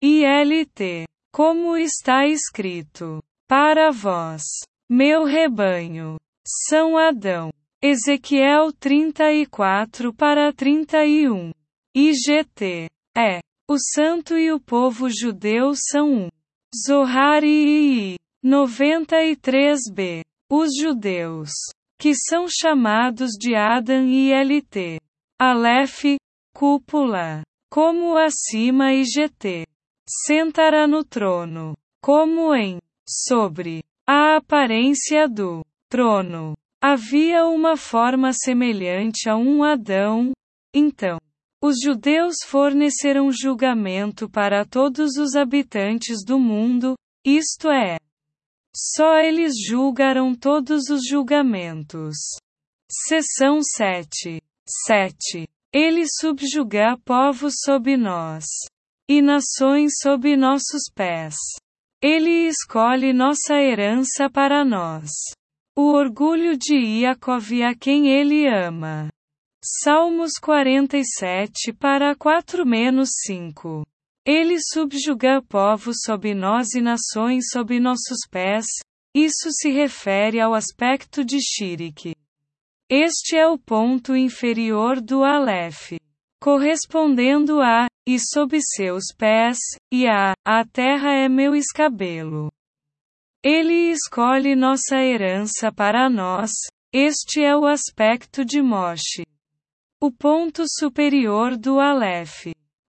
[0.02, 1.04] ILT.
[1.30, 4.44] Como está escrito: Para vós,
[4.90, 6.16] meu rebanho,
[6.70, 7.52] são Adão.
[7.84, 11.52] Ezequiel 34 para 31.
[11.94, 12.88] IGT.
[13.14, 13.42] É.
[13.70, 16.30] O santo e o povo judeu são um.
[16.88, 18.16] Zohar e
[18.48, 20.22] 93b.
[20.50, 21.52] Os judeus
[22.00, 25.02] que são chamados de Adam e LT.
[25.38, 26.16] Aleph,
[26.56, 29.68] cúpula, como acima e GT.
[30.26, 36.56] Sentará no trono, como em, sobre, a aparência do trono.
[36.82, 40.32] Havia uma forma semelhante a um Adão,
[40.74, 41.18] então.
[41.62, 47.98] Os judeus forneceram julgamento para todos os habitantes do mundo, isto é,
[48.78, 52.16] só eles julgaram todos os julgamentos.
[52.88, 54.40] Seção 7.
[54.86, 55.48] 7.
[55.74, 58.46] Ele subjuga povos sob nós.
[59.10, 61.36] E nações sob nossos pés.
[62.02, 65.10] Ele escolhe nossa herança para nós.
[65.76, 69.10] O orgulho de Iacov a quem ele ama.
[69.84, 73.84] Salmos 47 para 4 menos 5.
[74.28, 78.66] Ele subjuga povos sob nós e nações sob nossos pés.
[79.16, 82.13] Isso se refere ao aspecto de Shirik.
[82.90, 85.93] Este é o ponto inferior do Aleph.
[86.41, 92.51] Correspondendo a, e sob seus pés, e a, a terra é meu escabelo.
[93.41, 96.51] Ele escolhe nossa herança para nós,
[96.93, 99.26] este é o aspecto de Moshe.
[100.01, 102.47] O ponto superior do Aleph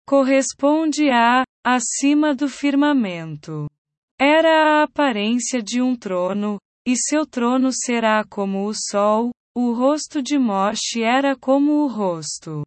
[0.07, 3.69] corresponde a acima do firmamento.
[4.17, 10.23] Era a aparência de um trono, e seu trono será como o sol, o rosto
[10.23, 12.65] de Moshe era como o rosto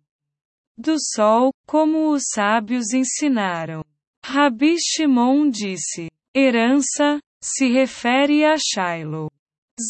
[0.76, 3.82] do sol, como os sábios ensinaram.
[4.24, 9.30] Rabi Shimon disse: Herança, se refere a Shiloh.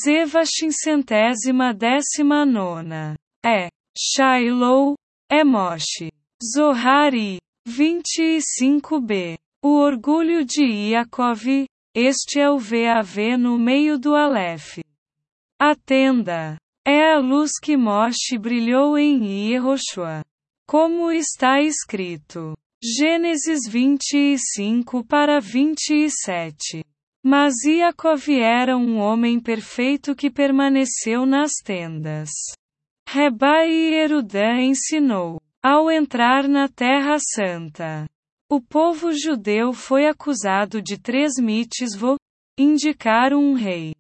[0.05, 3.17] Zevachim centésima décima nona.
[3.45, 3.69] É.
[3.97, 4.95] Shiloh,
[5.29, 6.11] é Moshe.
[6.43, 7.39] Zohari.
[7.69, 9.39] 25b.
[9.63, 14.79] O orgulho de Yaakov, este é o VAV no meio do Aleph.
[15.59, 16.57] A tenda.
[16.87, 20.25] É a luz que Moshe brilhou em Yehoshua.
[20.67, 22.57] Como está escrito.
[22.83, 26.83] Gênesis 25 para 27.
[27.23, 32.31] Mas Yaakov era um homem perfeito que permaneceu nas tendas.
[33.07, 35.39] Rebai e Erudã ensinou.
[35.63, 38.09] Ao entrar na Terra Santa,
[38.49, 42.17] o povo judeu foi acusado de três mitzvot,
[42.59, 43.95] indicar um rei,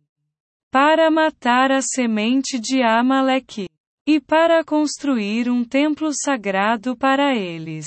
[0.70, 3.68] para matar a semente de Amaleque,
[4.08, 7.86] e para construir um templo sagrado para eles.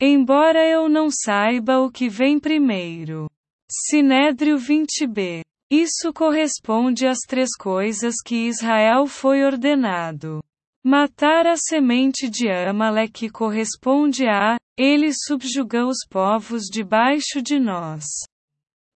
[0.00, 3.30] Embora eu não saiba o que vem primeiro.
[3.70, 5.42] Sinédrio 20b.
[5.70, 10.40] Isso corresponde às três coisas que Israel foi ordenado.
[10.88, 18.04] Matar a semente de Amaleque corresponde a, ele subjuga os povos debaixo de nós.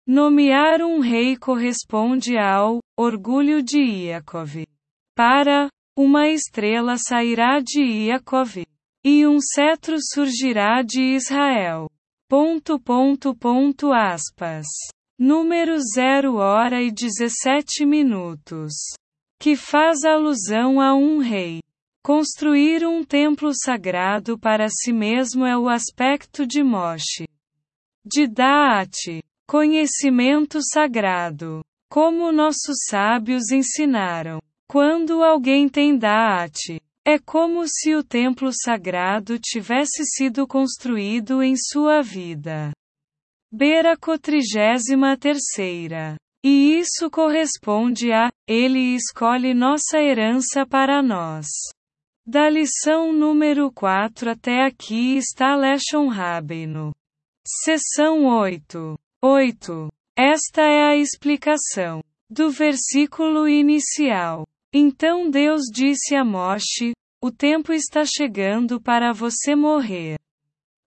[0.06, 4.64] Nomear um rei corresponde ao, orgulho de Iacov.
[5.16, 5.68] Para,
[5.98, 8.62] uma estrela sairá de Iacov.
[9.04, 11.90] E um cetro surgirá de Israel.
[12.28, 14.66] Ponto ponto ponto aspas.
[15.18, 18.74] Número 0 hora e 17 minutos.
[19.40, 21.58] Que faz alusão a um rei.
[22.02, 27.28] Construir um templo sagrado para si mesmo é o aspecto de Moshe.
[28.02, 31.62] De Daat, conhecimento sagrado.
[31.90, 34.40] Como nossos sábios ensinaram.
[34.66, 42.00] Quando alguém tem Daat, é como se o templo sagrado tivesse sido construído em sua
[42.00, 42.72] vida.
[43.52, 45.38] Beraco 33.
[46.42, 51.46] E isso corresponde a, ele escolhe nossa herança para nós.
[52.26, 56.92] Da lição número 4 até aqui está Leshon Rabbeinu.
[57.64, 58.98] Seção 8.
[59.22, 59.88] 8.
[60.16, 64.46] Esta é a explicação do versículo inicial.
[64.72, 66.92] Então Deus disse a Moshe:
[67.22, 70.18] O tempo está chegando para você morrer.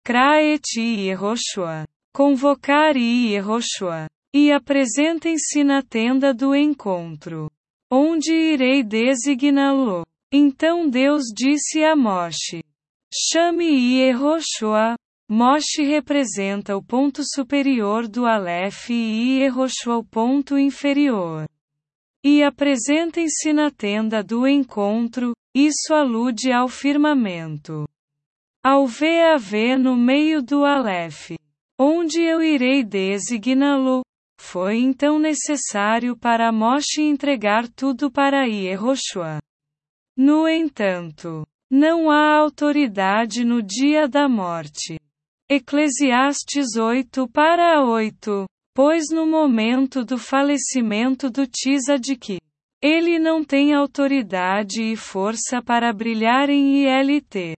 [0.05, 1.87] Craeti Yehoshua.
[2.12, 4.09] Convocar Yehoshua.
[4.35, 7.49] E apresentem-se na tenda do encontro.
[7.91, 10.05] Onde irei designá-lo.
[10.33, 12.62] Então Deus disse a Moshe:
[13.12, 14.95] Chame Yehoshua.
[15.28, 21.49] Moshe representa o ponto superior do Aleph e Yehoshua o ponto inferior.
[22.24, 27.89] E apresentem-se na tenda do encontro, isso alude ao firmamento.
[28.64, 31.31] Ao VAV no meio do Aleph,
[31.78, 34.03] onde eu irei designá-lo,
[34.39, 39.41] foi então necessário para Moshe entregar tudo para Yehoshua.
[40.23, 45.01] No entanto, não há autoridade no dia da morte.
[45.49, 48.45] Eclesiastes 8 para 8.
[48.75, 52.39] Pois no momento do falecimento do Tzaddik,
[52.83, 57.57] ele não tem autoridade e força para brilhar em ILT.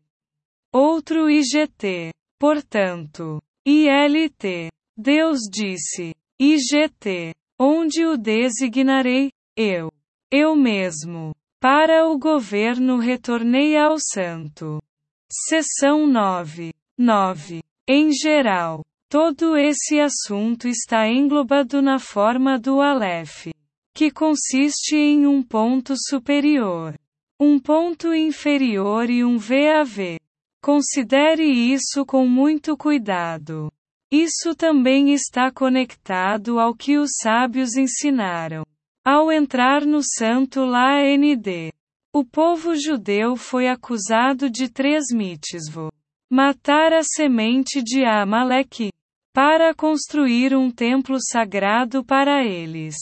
[0.73, 2.13] Outro IGT.
[2.39, 4.71] Portanto, ILT.
[4.97, 7.35] Deus disse: IGT.
[7.59, 9.33] Onde o designarei?
[9.57, 9.91] Eu.
[10.31, 11.35] Eu mesmo.
[11.63, 14.83] Para o governo retornei ao santo.
[15.31, 16.73] Seção 9.
[16.99, 17.61] 9.
[17.89, 23.47] Em geral, todo esse assunto está englobado na forma do Aleph,
[23.95, 26.99] que consiste em um ponto superior,
[27.39, 30.19] um ponto inferior e um VAV.
[30.61, 33.71] Considere isso com muito cuidado.
[34.11, 38.65] Isso também está conectado ao que os sábios ensinaram.
[39.05, 41.73] Ao entrar no santo lá ND,
[42.15, 45.91] o povo judeu foi acusado de três mitzvot.
[46.31, 48.93] Matar a semente de Amaleque,
[49.35, 52.95] para construir um templo sagrado para eles,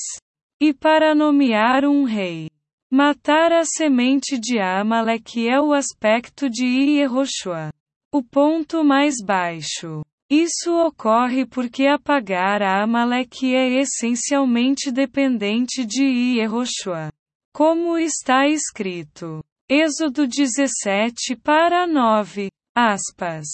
[0.59, 2.49] e para nomear um rei.
[2.91, 7.71] Matar a semente de Amaleque é o aspecto de Yehoshua,
[8.11, 10.03] o ponto mais baixo.
[10.31, 17.11] Isso ocorre porque apagar a Amaleque é essencialmente dependente de Yehoshua.
[17.53, 19.43] Como está escrito.
[19.69, 22.49] Êxodo 17 para 9.
[22.77, 23.47] Aspas.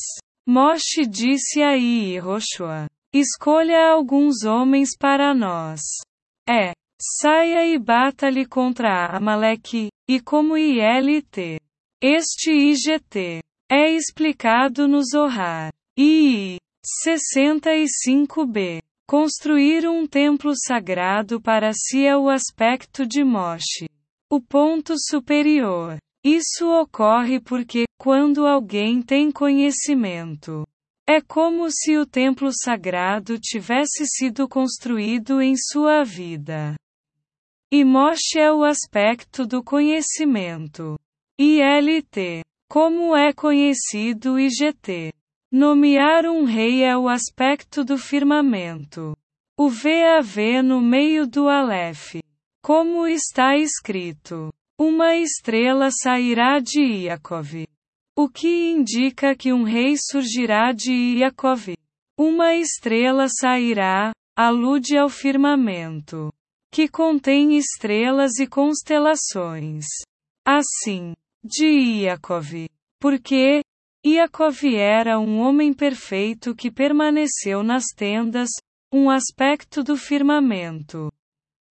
[0.47, 5.81] Moshe disse a Yehoshua: Escolha alguns homens para nós.
[6.47, 6.73] É.
[7.01, 11.59] Saia e bata-lhe contra Amaleque, e como ILT.
[12.03, 15.73] Este IGT é explicado no Zohar.
[15.99, 16.59] I.
[17.05, 18.81] 65b.
[19.09, 23.89] Construir um templo sagrado para si é o aspecto de Moshe.
[24.31, 25.99] O ponto superior.
[26.25, 30.67] Isso ocorre porque, quando alguém tem conhecimento,
[31.09, 36.75] é como se o templo sagrado tivesse sido construído em sua vida.
[37.71, 40.97] E Moshe é o aspecto do conhecimento.
[41.39, 42.43] ILT.
[42.69, 45.13] Como é conhecido IGT.
[45.53, 49.17] Nomear um rei é o aspecto do firmamento.
[49.57, 52.17] O VAV no meio do Aleph.
[52.61, 57.65] Como está escrito: Uma estrela sairá de Iacov.
[58.17, 61.77] O que indica que um rei surgirá de Iacov.
[62.19, 66.33] Uma estrela sairá, alude ao firmamento,
[66.73, 69.87] que contém estrelas e constelações.
[70.45, 72.69] Assim, de Iacov.
[73.01, 73.63] Porque,
[74.07, 78.51] Iacov era um homem perfeito que permaneceu nas tendas,
[78.95, 81.11] um aspecto do firmamento.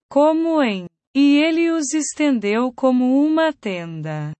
[0.09, 4.31] Como em, e ele os estendeu como uma tenda.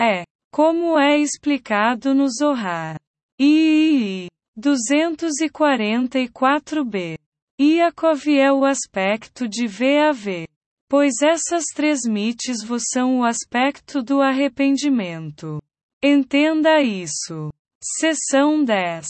[0.00, 2.98] É, como é explicado no Zohar.
[3.38, 4.28] III
[4.58, 7.18] 244b.
[7.60, 10.48] Iacov é o aspecto de VAV.
[10.88, 15.62] Pois essas três mites vos são o aspecto do arrependimento.
[16.06, 17.50] Entenda isso.
[17.82, 19.06] Seção 10.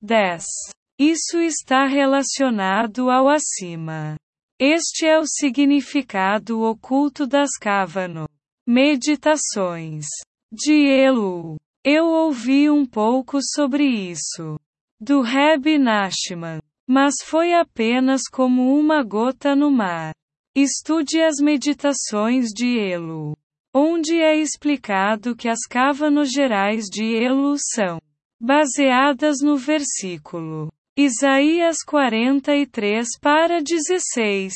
[0.00, 0.46] 10.
[0.98, 4.16] Isso está relacionado ao acima.
[4.58, 8.26] Este é o significado oculto das Kavano.
[8.66, 10.06] Meditações.
[10.50, 11.58] De Elu.
[11.84, 14.58] Eu ouvi um pouco sobre isso.
[14.98, 16.60] Do Reb Nachman.
[16.88, 20.14] Mas foi apenas como uma gota no mar.
[20.56, 23.36] Estude as meditações de Elu
[23.74, 28.00] onde é explicado que as cávanos gerais de Elu são
[28.40, 34.52] baseadas no versículo Isaías 43 para 16.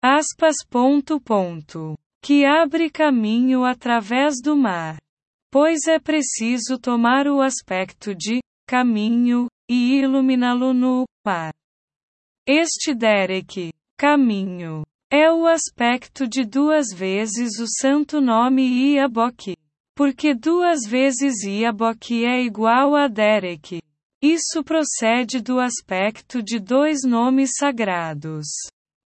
[0.00, 1.98] Aspas ponto ponto.
[2.22, 4.96] Que abre caminho através do mar.
[5.50, 11.52] Pois é preciso tomar o aspecto de caminho e iluminá-lo no mar.
[12.46, 19.54] Este Derek, caminho, é o aspecto de duas vezes o santo nome Iabok.
[19.94, 23.82] Porque duas vezes Iabok é igual a Derek.
[24.22, 28.46] Isso procede do aspecto de dois nomes sagrados.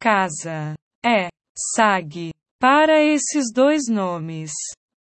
[0.00, 0.74] Casa.
[1.04, 1.28] É.
[1.76, 2.30] Sag.
[2.58, 4.52] Para esses dois nomes,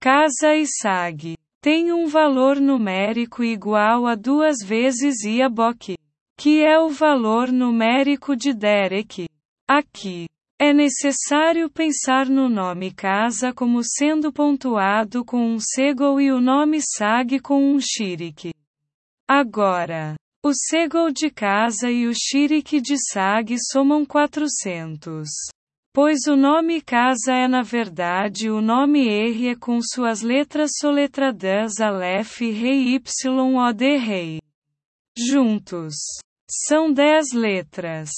[0.02, 5.97] casa e sag, tem um valor numérico igual a duas vezes Iabok,
[6.38, 9.28] que é o valor numérico de Derek.
[9.68, 10.28] Aqui,
[10.62, 16.82] é necessário pensar no nome casa como sendo pontuado com um segol e o nome
[16.82, 18.53] sag com um shirik.
[19.26, 25.30] Agora, o segol de casa e o shirik de sag somam 400.
[25.93, 32.41] Pois o nome casa é na verdade o nome R com suas letras soletradas Aleph
[32.41, 34.39] Rei Y O D Rei.
[35.18, 35.95] Juntos.
[36.68, 38.10] São dez letras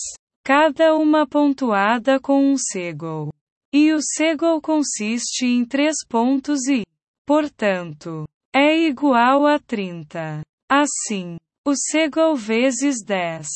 [0.44, 3.32] cada uma pontuada com um segol.
[3.74, 6.84] E o segol consiste em três pontos e,
[7.26, 10.42] portanto, é igual a 30.
[10.70, 13.48] Assim, o segol vezes 10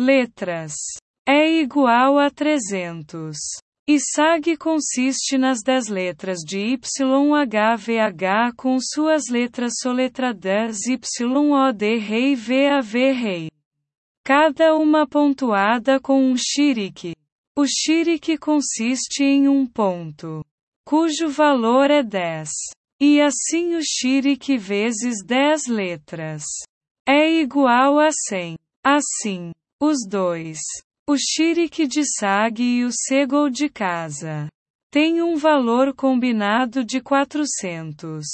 [0.00, 0.74] letras
[1.26, 3.36] é igual a 300.
[3.88, 13.12] E SAG consiste nas 10 letras de YHVH com suas letras soletradas YOD Rei VAV
[13.12, 13.51] Rei
[14.24, 17.14] cada uma pontuada com um shiriki.
[17.56, 20.44] O shiriki consiste em um ponto,
[20.86, 22.48] cujo valor é 10.
[23.00, 26.44] E assim o shiriki vezes 10 letras
[27.06, 28.56] é igual a 100.
[28.84, 30.58] Assim, os dois,
[31.08, 34.48] o shiriki de sag e o segol de casa,
[34.90, 38.24] têm um valor combinado de 400.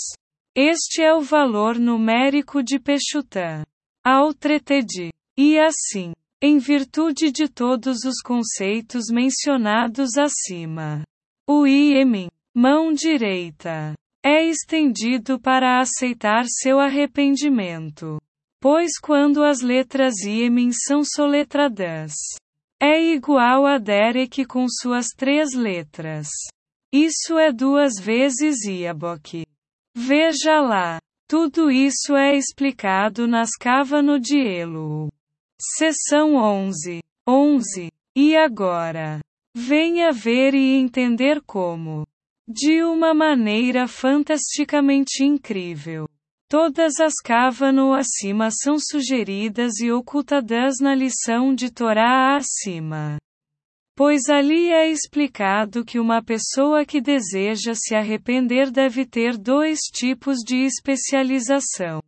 [0.54, 3.62] Este é o valor numérico de Peshutã.
[4.04, 5.10] Ao tretedi.
[5.40, 11.04] E assim, em virtude de todos os conceitos mencionados acima,
[11.48, 18.20] o Iemen, mão direita, é estendido para aceitar seu arrependimento.
[18.60, 22.14] Pois quando as letras Iemen são soletradas,
[22.82, 26.26] é igual a Derek com suas três letras.
[26.92, 29.46] Isso é duas vezes Iabok.
[29.94, 30.98] Veja lá.
[31.28, 35.08] Tudo isso é explicado nas Cavano de Elo.
[35.60, 37.00] Seção 11.
[37.28, 37.90] 11.
[38.16, 39.20] E agora?
[39.54, 42.06] Venha ver e entender como,
[42.46, 46.08] de uma maneira fantasticamente incrível,
[46.50, 53.18] Todas as Kavano acima são sugeridas e ocultadas na lição de Torá acima.
[53.94, 60.38] Pois ali é explicado que uma pessoa que deseja se arrepender deve ter dois tipos
[60.38, 62.00] de especialização: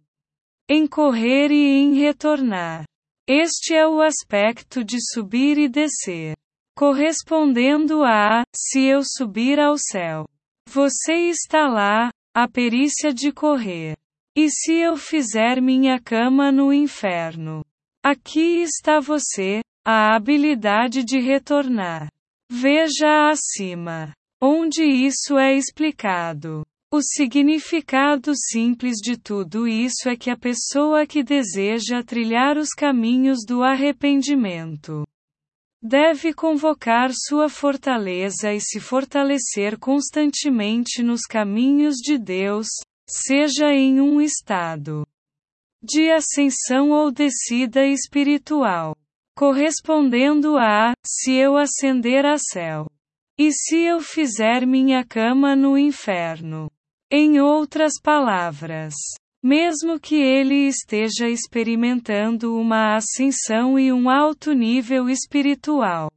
[0.67, 2.85] em correr e em retornar.
[3.33, 6.37] Este é o aspecto de subir e descer.
[6.77, 10.27] Correspondendo a, se eu subir ao céu.
[10.69, 13.97] Você está lá, a perícia de correr.
[14.37, 17.65] E se eu fizer minha cama no inferno?
[18.05, 22.09] Aqui está você, a habilidade de retornar.
[22.51, 24.13] Veja acima.
[24.43, 26.67] Onde isso é explicado.
[26.93, 33.45] O significado simples de tudo isso é que a pessoa que deseja trilhar os caminhos
[33.47, 35.07] do arrependimento
[35.81, 42.67] deve convocar sua fortaleza e se fortalecer constantemente nos caminhos de Deus,
[43.09, 45.07] seja em um estado
[45.81, 48.97] de ascensão ou descida espiritual
[49.37, 52.91] correspondendo a, se eu ascender a céu.
[53.39, 56.71] E se eu fizer minha cama no inferno.
[57.11, 58.95] Em outras palavras,
[59.43, 66.11] mesmo que ele esteja experimentando uma ascensão e um alto nível espiritual,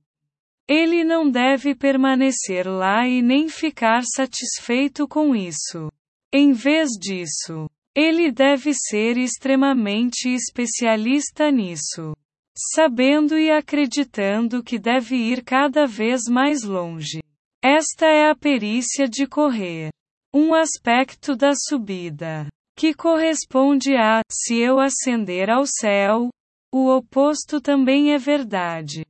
[0.68, 5.92] ele não deve permanecer lá e nem ficar satisfeito com isso.
[6.32, 12.14] Em vez disso, ele deve ser extremamente especialista nisso
[12.56, 17.22] sabendo e acreditando que deve ir cada vez mais longe.
[17.62, 19.90] Esta é a perícia de correr.
[20.36, 26.30] Um aspecto da subida, que corresponde a, se eu ascender ao céu,
[26.74, 29.06] o oposto também é verdade.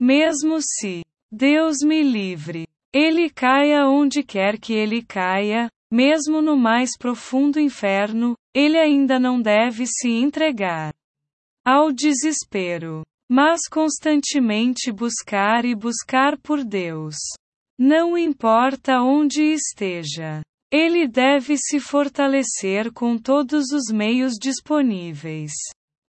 [0.00, 6.96] Mesmo se, Deus me livre, ele caia onde quer que ele caia, mesmo no mais
[6.96, 10.94] profundo inferno, ele ainda não deve se entregar
[11.66, 17.16] ao desespero, mas constantemente buscar e buscar por Deus.
[17.78, 25.52] Não importa onde esteja, ele deve se fortalecer com todos os meios disponíveis.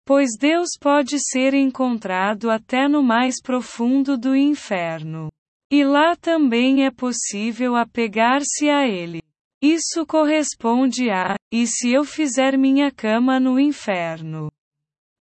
[0.07, 5.29] Pois Deus pode ser encontrado até no mais profundo do inferno.
[5.71, 9.21] E lá também é possível apegar-se a Ele.
[9.61, 14.51] Isso corresponde a: e se eu fizer minha cama no inferno?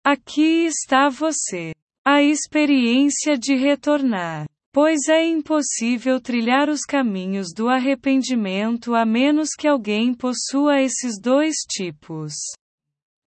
[0.06, 1.74] Aqui está você.
[2.06, 4.46] A experiência de retornar.
[4.74, 11.58] Pois é impossível trilhar os caminhos do arrependimento a menos que alguém possua esses dois
[11.58, 12.34] tipos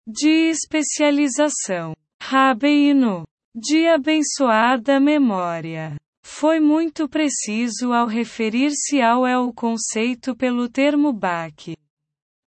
[0.09, 1.95] de especialização.
[2.23, 3.25] Rabeino.
[3.55, 5.97] De abençoada memória.
[6.25, 11.77] Foi muito preciso ao referir-se ao é o conceito pelo termo baque.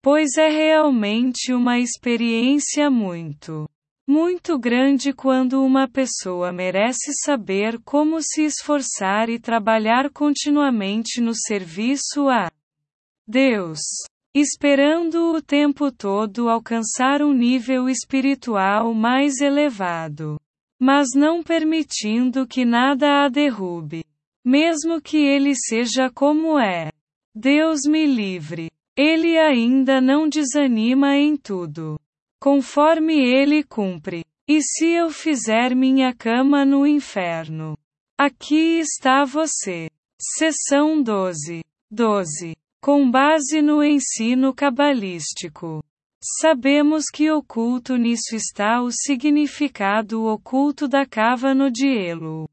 [0.03, 3.67] Pois é realmente uma experiência muito
[4.07, 12.27] muito grande quando uma pessoa merece saber como se esforçar e trabalhar continuamente no serviço
[12.27, 12.51] a
[13.25, 13.79] Deus,
[14.35, 20.37] esperando o tempo todo alcançar um nível espiritual mais elevado,
[20.77, 24.03] mas não permitindo que nada a derrube,
[24.43, 26.91] mesmo que ele seja como é.
[27.33, 28.69] Deus me livre.
[28.95, 31.97] Ele ainda não desanima em tudo
[32.43, 34.25] conforme ele cumpre.
[34.45, 37.77] E se eu fizer minha cama no inferno?
[38.19, 39.89] Aqui está você.
[40.19, 41.61] Seção 12.
[41.89, 42.53] 12.
[42.81, 45.81] Com base no ensino cabalístico.
[46.41, 52.49] Sabemos que oculto nisso está o significado oculto da cava de Elo.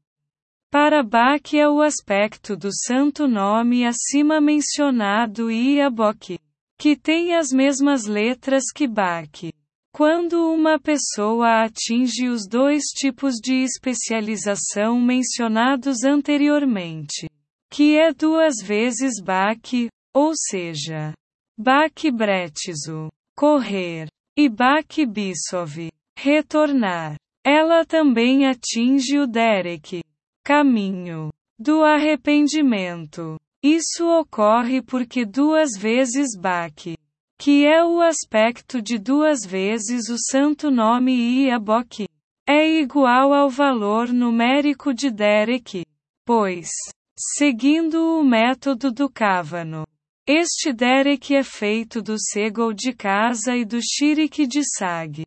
[0.71, 6.39] Para Bach é o aspecto do santo nome acima mencionado e Abok,
[6.77, 9.51] que tem as mesmas letras que Bach.
[9.93, 17.29] Quando uma pessoa atinge os dois tipos de especialização mencionados anteriormente,
[17.69, 19.59] que é duas vezes Bach,
[20.13, 21.13] ou seja,
[21.57, 30.01] Bach Bretzo, correr, e Bach Bissov, retornar, ela também atinge o Derek,
[30.41, 33.37] caminho, do arrependimento.
[33.61, 36.95] Isso ocorre porque duas vezes Bach
[37.41, 41.11] que é o aspecto de duas vezes o santo nome
[41.47, 42.07] Iabok,
[42.47, 45.83] é igual ao valor numérico de Derek.
[46.23, 46.69] Pois,
[47.17, 49.87] seguindo o método do Kavano,
[50.27, 55.25] este Derek é feito do Segol de casa e do Shirik de Sag,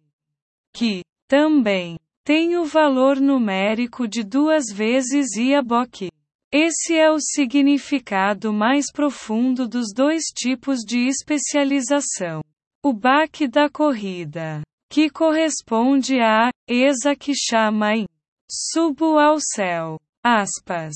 [0.72, 6.12] que, também, tem o valor numérico de duas vezes Iabok.
[6.56, 12.44] Esse é o significado mais profundo dos dois tipos de especialização.
[12.80, 18.06] O baque da corrida, que corresponde a Esa que chama em
[18.48, 19.98] Subo ao céu.
[20.24, 20.94] Aspas.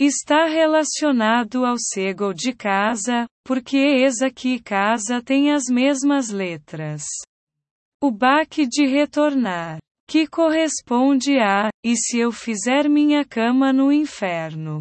[0.00, 7.04] Está relacionado ao Segel de casa, porque Esa que casa tem as mesmas letras.
[8.02, 14.80] O baque de retornar, que corresponde a, e se eu fizer minha cama no inferno.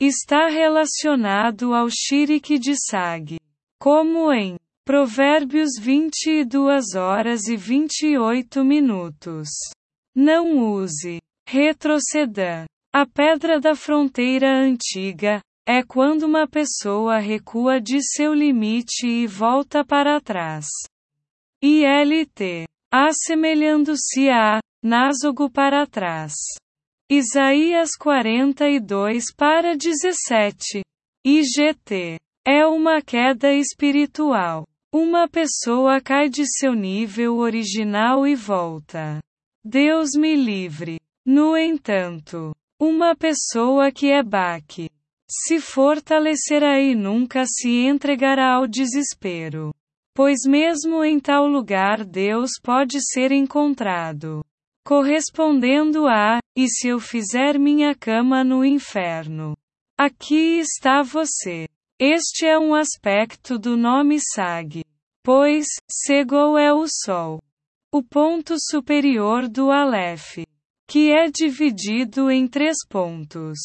[0.00, 3.36] Está relacionado ao Shirik de Sag.
[3.80, 4.54] Como em
[4.86, 9.48] Provérbios 22 horas e 28 minutos.
[10.14, 11.18] Não use.
[11.48, 12.64] Retroceda.
[12.94, 19.84] A pedra da fronteira antiga é quando uma pessoa recua de seu limite e volta
[19.84, 20.68] para trás.
[21.60, 22.68] ILT.
[22.88, 26.34] Assemelhando-se a násogo para trás.
[27.10, 30.82] Isaías 42 para 17.
[31.24, 32.18] IGT.
[32.46, 34.66] É uma queda espiritual.
[34.94, 39.20] Uma pessoa cai de seu nível original e volta.
[39.64, 41.00] Deus me livre.
[41.24, 44.90] No entanto, uma pessoa que é baque
[45.26, 49.74] se fortalecerá e nunca se entregará ao desespero.
[50.14, 54.44] Pois mesmo em tal lugar Deus pode ser encontrado.
[54.88, 59.54] Correspondendo a, e se eu fizer minha cama no inferno?
[59.98, 61.68] Aqui está você.
[62.00, 64.82] Este é um aspecto do nome Sag.
[65.22, 67.38] Pois, Segol é o Sol.
[67.92, 70.38] O ponto superior do Aleph.
[70.88, 73.58] Que é dividido em três pontos.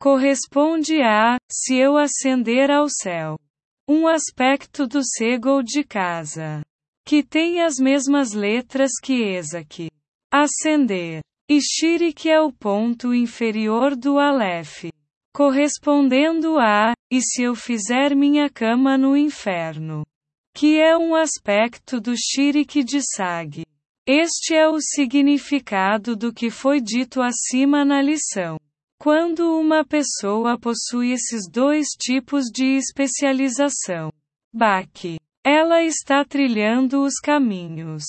[0.00, 3.38] Corresponde a, se eu ascender ao céu.
[3.86, 6.62] Um aspecto do Segol de casa.
[7.04, 9.90] Que tem as mesmas letras que Esaque.
[10.36, 11.20] Ascender.
[11.48, 14.86] E Shirik é o ponto inferior do Aleph
[15.32, 20.04] correspondendo a, e se eu fizer minha cama no inferno?
[20.52, 23.64] Que é um aspecto do Shirik de Sag.
[24.04, 28.58] Este é o significado do que foi dito acima na lição.
[28.98, 34.12] Quando uma pessoa possui esses dois tipos de especialização,
[34.52, 38.02] Baki, ela está trilhando os caminhos.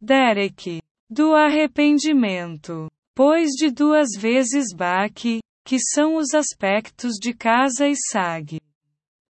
[0.00, 0.80] Derek,
[1.10, 2.90] do arrependimento.
[3.14, 8.60] Pois de duas vezes Baki, que são os aspectos de casa e sag.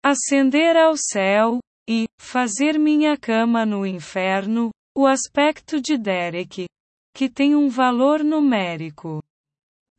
[0.04, 6.66] Ascender ao céu, e, fazer minha cama no inferno, o aspecto de Derek,
[7.14, 9.22] que tem um valor numérico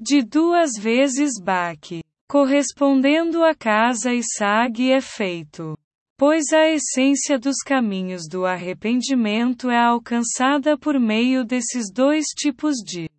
[0.01, 5.79] de duas vezes Bach, correspondendo a casa e sag é feito.
[6.17, 13.11] Pois a essência dos caminhos do arrependimento é alcançada por meio desses dois tipos de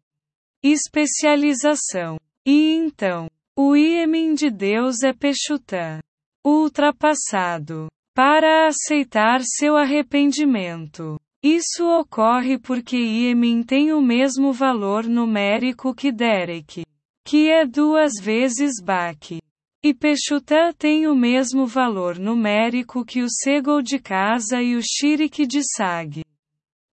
[0.63, 2.17] especialização.
[2.47, 3.27] E então,
[3.57, 5.99] o Iemin de Deus é Pechutã,
[6.45, 11.19] ultrapassado, para aceitar seu arrependimento.
[11.43, 16.83] Isso ocorre porque Iemin tem o mesmo valor numérico que Derek,
[17.25, 19.37] que é duas vezes Bach.
[19.85, 25.45] E Pechutã tem o mesmo valor numérico que o Segol de casa e o Shirik
[25.45, 26.25] de Sag.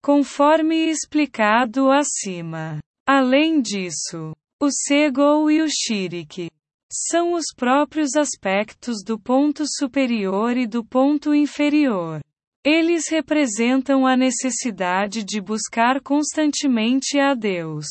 [0.03, 2.79] Conforme explicado acima.
[3.07, 6.49] Além disso, o Segol e o Shirik
[6.91, 12.23] são os próprios aspectos do ponto superior e do ponto inferior.
[12.65, 17.85] Eles representam a necessidade de buscar constantemente a Deus,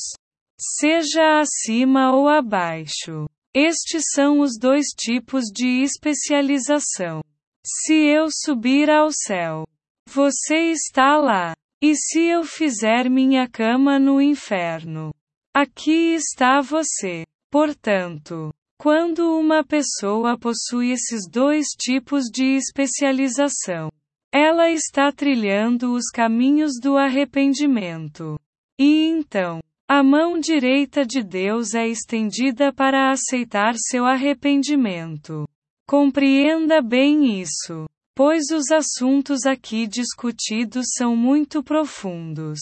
[0.59, 3.27] seja acima ou abaixo.
[3.59, 7.23] Estes são os dois tipos de especialização.
[7.65, 9.65] Se eu subir ao céu,
[10.07, 11.55] você está lá.
[11.81, 15.11] E se eu fizer minha cama no inferno,
[15.59, 17.25] Aqui está você.
[17.49, 23.91] Portanto, quando uma pessoa possui esses dois tipos de especialização,
[24.31, 28.39] ela está trilhando os caminhos do arrependimento.
[28.79, 29.59] E então,
[29.89, 35.47] a mão direita de Deus é estendida para aceitar seu arrependimento.
[35.87, 42.59] Compreenda bem isso, pois os assuntos aqui discutidos são muito profundos.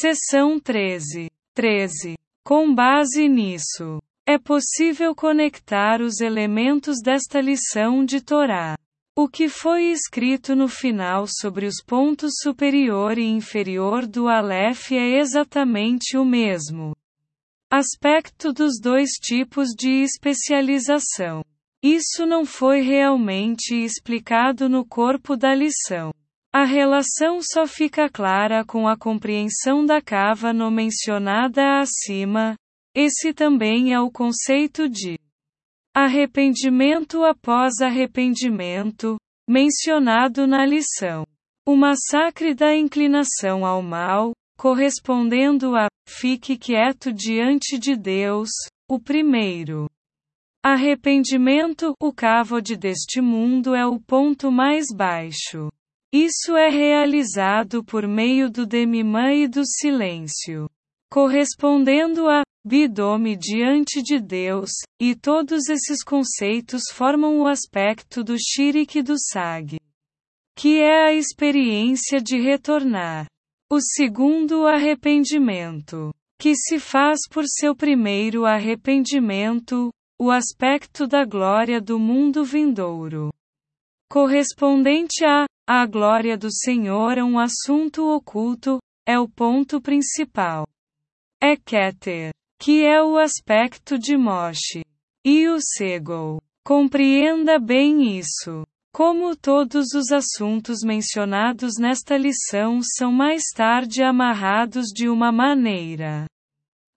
[0.00, 2.16] Seção 13 13.
[2.44, 8.76] Com base nisso, é possível conectar os elementos desta lição de Torá.
[9.16, 15.20] O que foi escrito no final sobre os pontos superior e inferior do Aleph é
[15.20, 16.96] exatamente o mesmo
[17.70, 21.44] aspecto dos dois tipos de especialização.
[21.80, 26.12] Isso não foi realmente explicado no corpo da lição.
[26.52, 32.56] A relação só fica clara com a compreensão da cava no mencionada acima.
[32.92, 35.16] Esse também é o conceito de
[35.94, 39.16] arrependimento após arrependimento,
[39.48, 41.24] mencionado na lição.
[41.66, 48.50] O massacre da inclinação ao mal, correspondendo a fique quieto diante de Deus,
[48.90, 49.88] o primeiro.
[50.62, 55.70] Arrependimento, o cavode deste mundo é o ponto mais baixo.
[56.12, 60.68] Isso é realizado por meio do demimã e do silêncio.
[61.10, 69.02] Correspondendo a bidome diante de Deus, e todos esses conceitos formam o aspecto do shirik
[69.02, 69.78] do sag,
[70.56, 73.26] que é a experiência de retornar.
[73.70, 79.90] O segundo arrependimento, que se faz por seu primeiro arrependimento,
[80.20, 83.32] o aspecto da glória do mundo vindouro.
[84.10, 90.66] Correspondente a a glória do Senhor é um assunto oculto, é o ponto principal.
[91.42, 94.84] É Keter, que é o aspecto de Moshe.
[95.24, 96.40] E o Segol.
[96.64, 98.66] Compreenda bem isso.
[98.92, 106.26] Como todos os assuntos mencionados nesta lição são mais tarde amarrados de uma maneira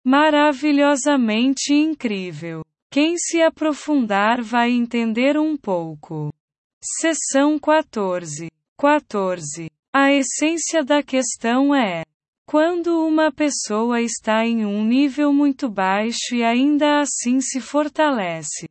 [0.07, 2.64] maravilhosamente incrível.
[2.92, 6.32] Quem se aprofundar vai entender um pouco.
[6.80, 8.48] Seção 14.
[8.78, 9.68] 14.
[9.92, 12.04] A essência da questão é:
[12.47, 18.68] quando uma pessoa está em um nível muito baixo e ainda assim se fortalece,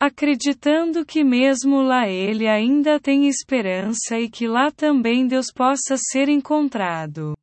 [0.00, 6.30] acreditando que mesmo lá ele ainda tem esperança e que lá também Deus possa ser
[6.30, 7.34] encontrado.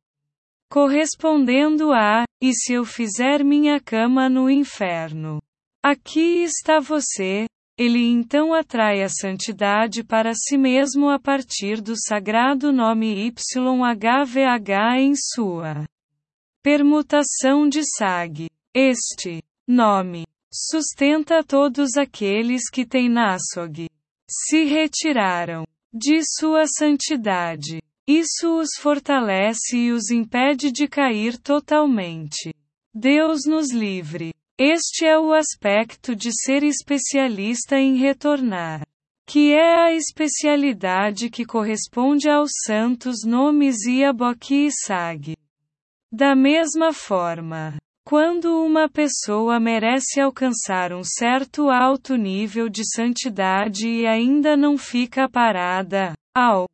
[0.68, 5.40] Correspondendo a: e se eu fizer minha cama no inferno?
[5.80, 7.46] Aqui está você,
[7.82, 15.14] ele então atrai a santidade para si mesmo a partir do sagrado nome YHVH em
[15.16, 15.84] sua
[16.62, 18.48] permutação de SAG.
[18.72, 23.88] Este nome sustenta todos aqueles que têm Nassog
[24.30, 27.82] se retiraram de sua santidade.
[28.06, 32.54] Isso os fortalece e os impede de cair totalmente.
[32.94, 34.32] Deus nos livre.
[34.58, 38.82] Este é o aspecto de ser especialista em retornar.
[39.26, 45.36] Que é a especialidade que corresponde aos santos nomes Iabok e Sag.
[46.12, 54.06] Da mesma forma, quando uma pessoa merece alcançar um certo alto nível de santidade e
[54.06, 56.66] ainda não fica parada, ao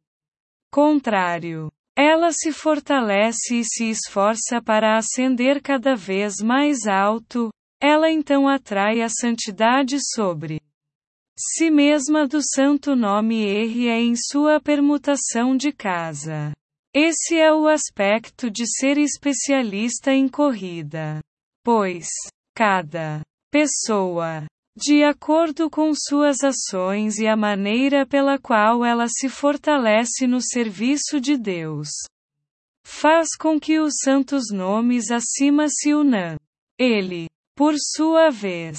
[0.73, 7.51] contrário, ela se fortalece e se esforça para ascender cada vez mais alto,
[7.81, 10.61] ela então atrai a santidade sobre
[11.39, 16.53] si mesma do santo nome R é em sua permutação de casa.
[16.93, 21.21] Esse é o aspecto de ser especialista em corrida.
[21.63, 22.09] Pois,
[22.57, 23.23] cada
[23.53, 30.41] pessoa, de acordo com suas ações e a maneira pela qual ela se fortalece no
[30.41, 31.89] serviço de Deus,
[32.85, 36.37] faz com que os santos nomes acima se unam.
[36.77, 38.79] Ele, por sua vez,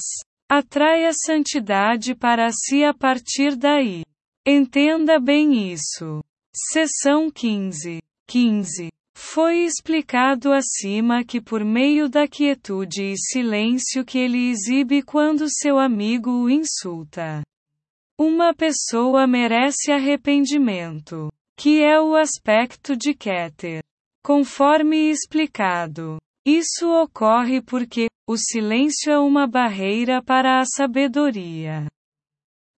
[0.49, 4.05] atrai a santidade para si a partir daí.
[4.47, 6.23] Entenda bem isso.
[6.55, 7.99] Seção 15.
[8.25, 8.87] 15.
[9.17, 15.77] Foi explicado acima que por meio da quietude e silêncio que ele exibe quando seu
[15.77, 17.43] amigo o insulta,
[18.17, 21.27] uma pessoa merece arrependimento,
[21.57, 23.83] que é o aspecto de Keter.
[24.23, 31.87] Conforme explicado, isso ocorre porque o silêncio é uma barreira para a sabedoria.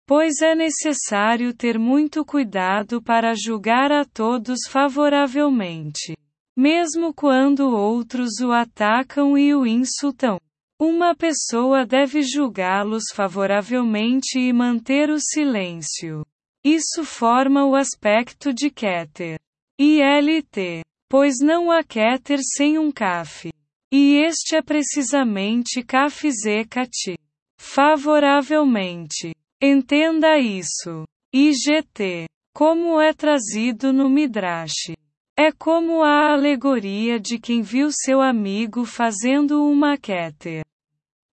[0.08, 6.16] Pois é necessário ter muito cuidado para julgar a todos favoravelmente.
[6.58, 10.38] Mesmo quando outros o atacam e o insultam.
[10.80, 16.26] Uma pessoa deve julgá-los favoravelmente e manter o silêncio.
[16.64, 19.40] Isso forma o aspecto de Keter.
[19.80, 20.82] ILT.
[21.12, 23.50] Pois não há Keter sem um Kaf.
[23.92, 27.18] E este é precisamente Kaf-Zekat.
[27.60, 29.36] Favoravelmente.
[29.62, 31.04] Entenda isso.
[31.36, 32.28] IGT.
[32.56, 34.94] Como é trazido no Midrash.
[35.38, 40.64] É como a alegoria de quem viu seu amigo fazendo uma keter.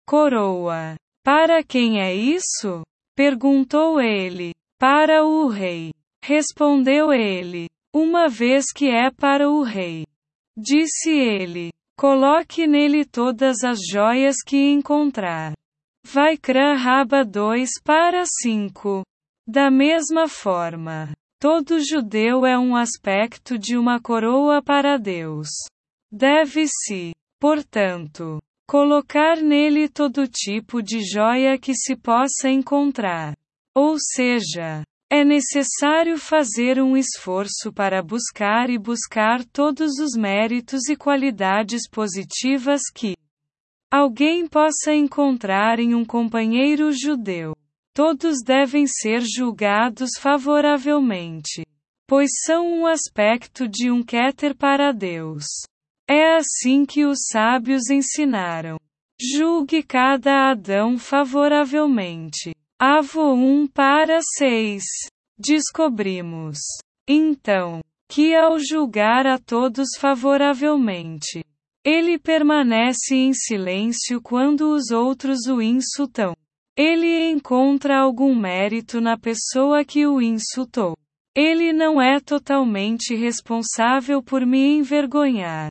[0.05, 0.97] Coroa.
[1.23, 2.83] Para quem é isso?
[3.15, 4.51] Perguntou ele.
[4.77, 5.93] Para o rei.
[6.25, 7.69] Respondeu ele.
[8.01, 10.07] Uma vez que é para o rei.
[10.57, 11.71] Disse ele.
[11.99, 15.53] Coloque nele todas as joias que encontrar.
[16.07, 19.03] Vai Kran Raba 2 para 5.
[19.49, 25.49] Da mesma forma, Todo judeu é um aspecto de uma coroa para Deus.
[26.11, 28.39] Deve-se, portanto,
[28.69, 33.35] colocar nele todo tipo de joia que se possa encontrar.
[33.73, 40.97] Ou seja, É necessário fazer um esforço para buscar e buscar todos os méritos e
[40.97, 43.17] qualidades positivas que
[43.91, 47.57] alguém possa encontrar em um companheiro judeu.
[47.95, 51.65] Todos devem ser julgados favoravelmente,
[52.07, 55.45] pois são um aspecto de um Keter para Deus.
[56.07, 58.79] É assim que os sábios ensinaram.
[59.19, 62.55] Julgue cada Adão favoravelmente.
[62.81, 64.85] Avo 1 para 6.
[65.37, 66.61] Descobrimos,
[67.09, 71.43] então, que ao julgar a todos favoravelmente,
[71.85, 76.37] ele permanece em silêncio quando os outros o insultam.
[76.77, 80.97] Ele encontra algum mérito na pessoa que o insultou.
[81.35, 85.69] Ele não é totalmente responsável por me envergonhar.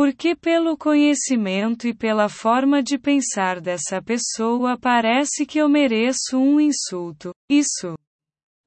[0.00, 6.58] Porque, pelo conhecimento e pela forma de pensar dessa pessoa, parece que eu mereço um
[6.58, 7.34] insulto.
[7.50, 7.98] Isso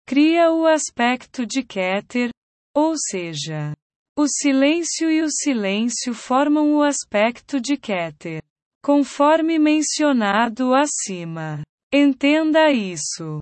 [0.06, 2.30] cria o aspecto de Keter,
[2.72, 3.74] ou seja,
[4.16, 8.44] o silêncio e o silêncio formam o aspecto de Keter.
[8.84, 11.64] Conforme mencionado acima.
[11.92, 13.42] Entenda isso.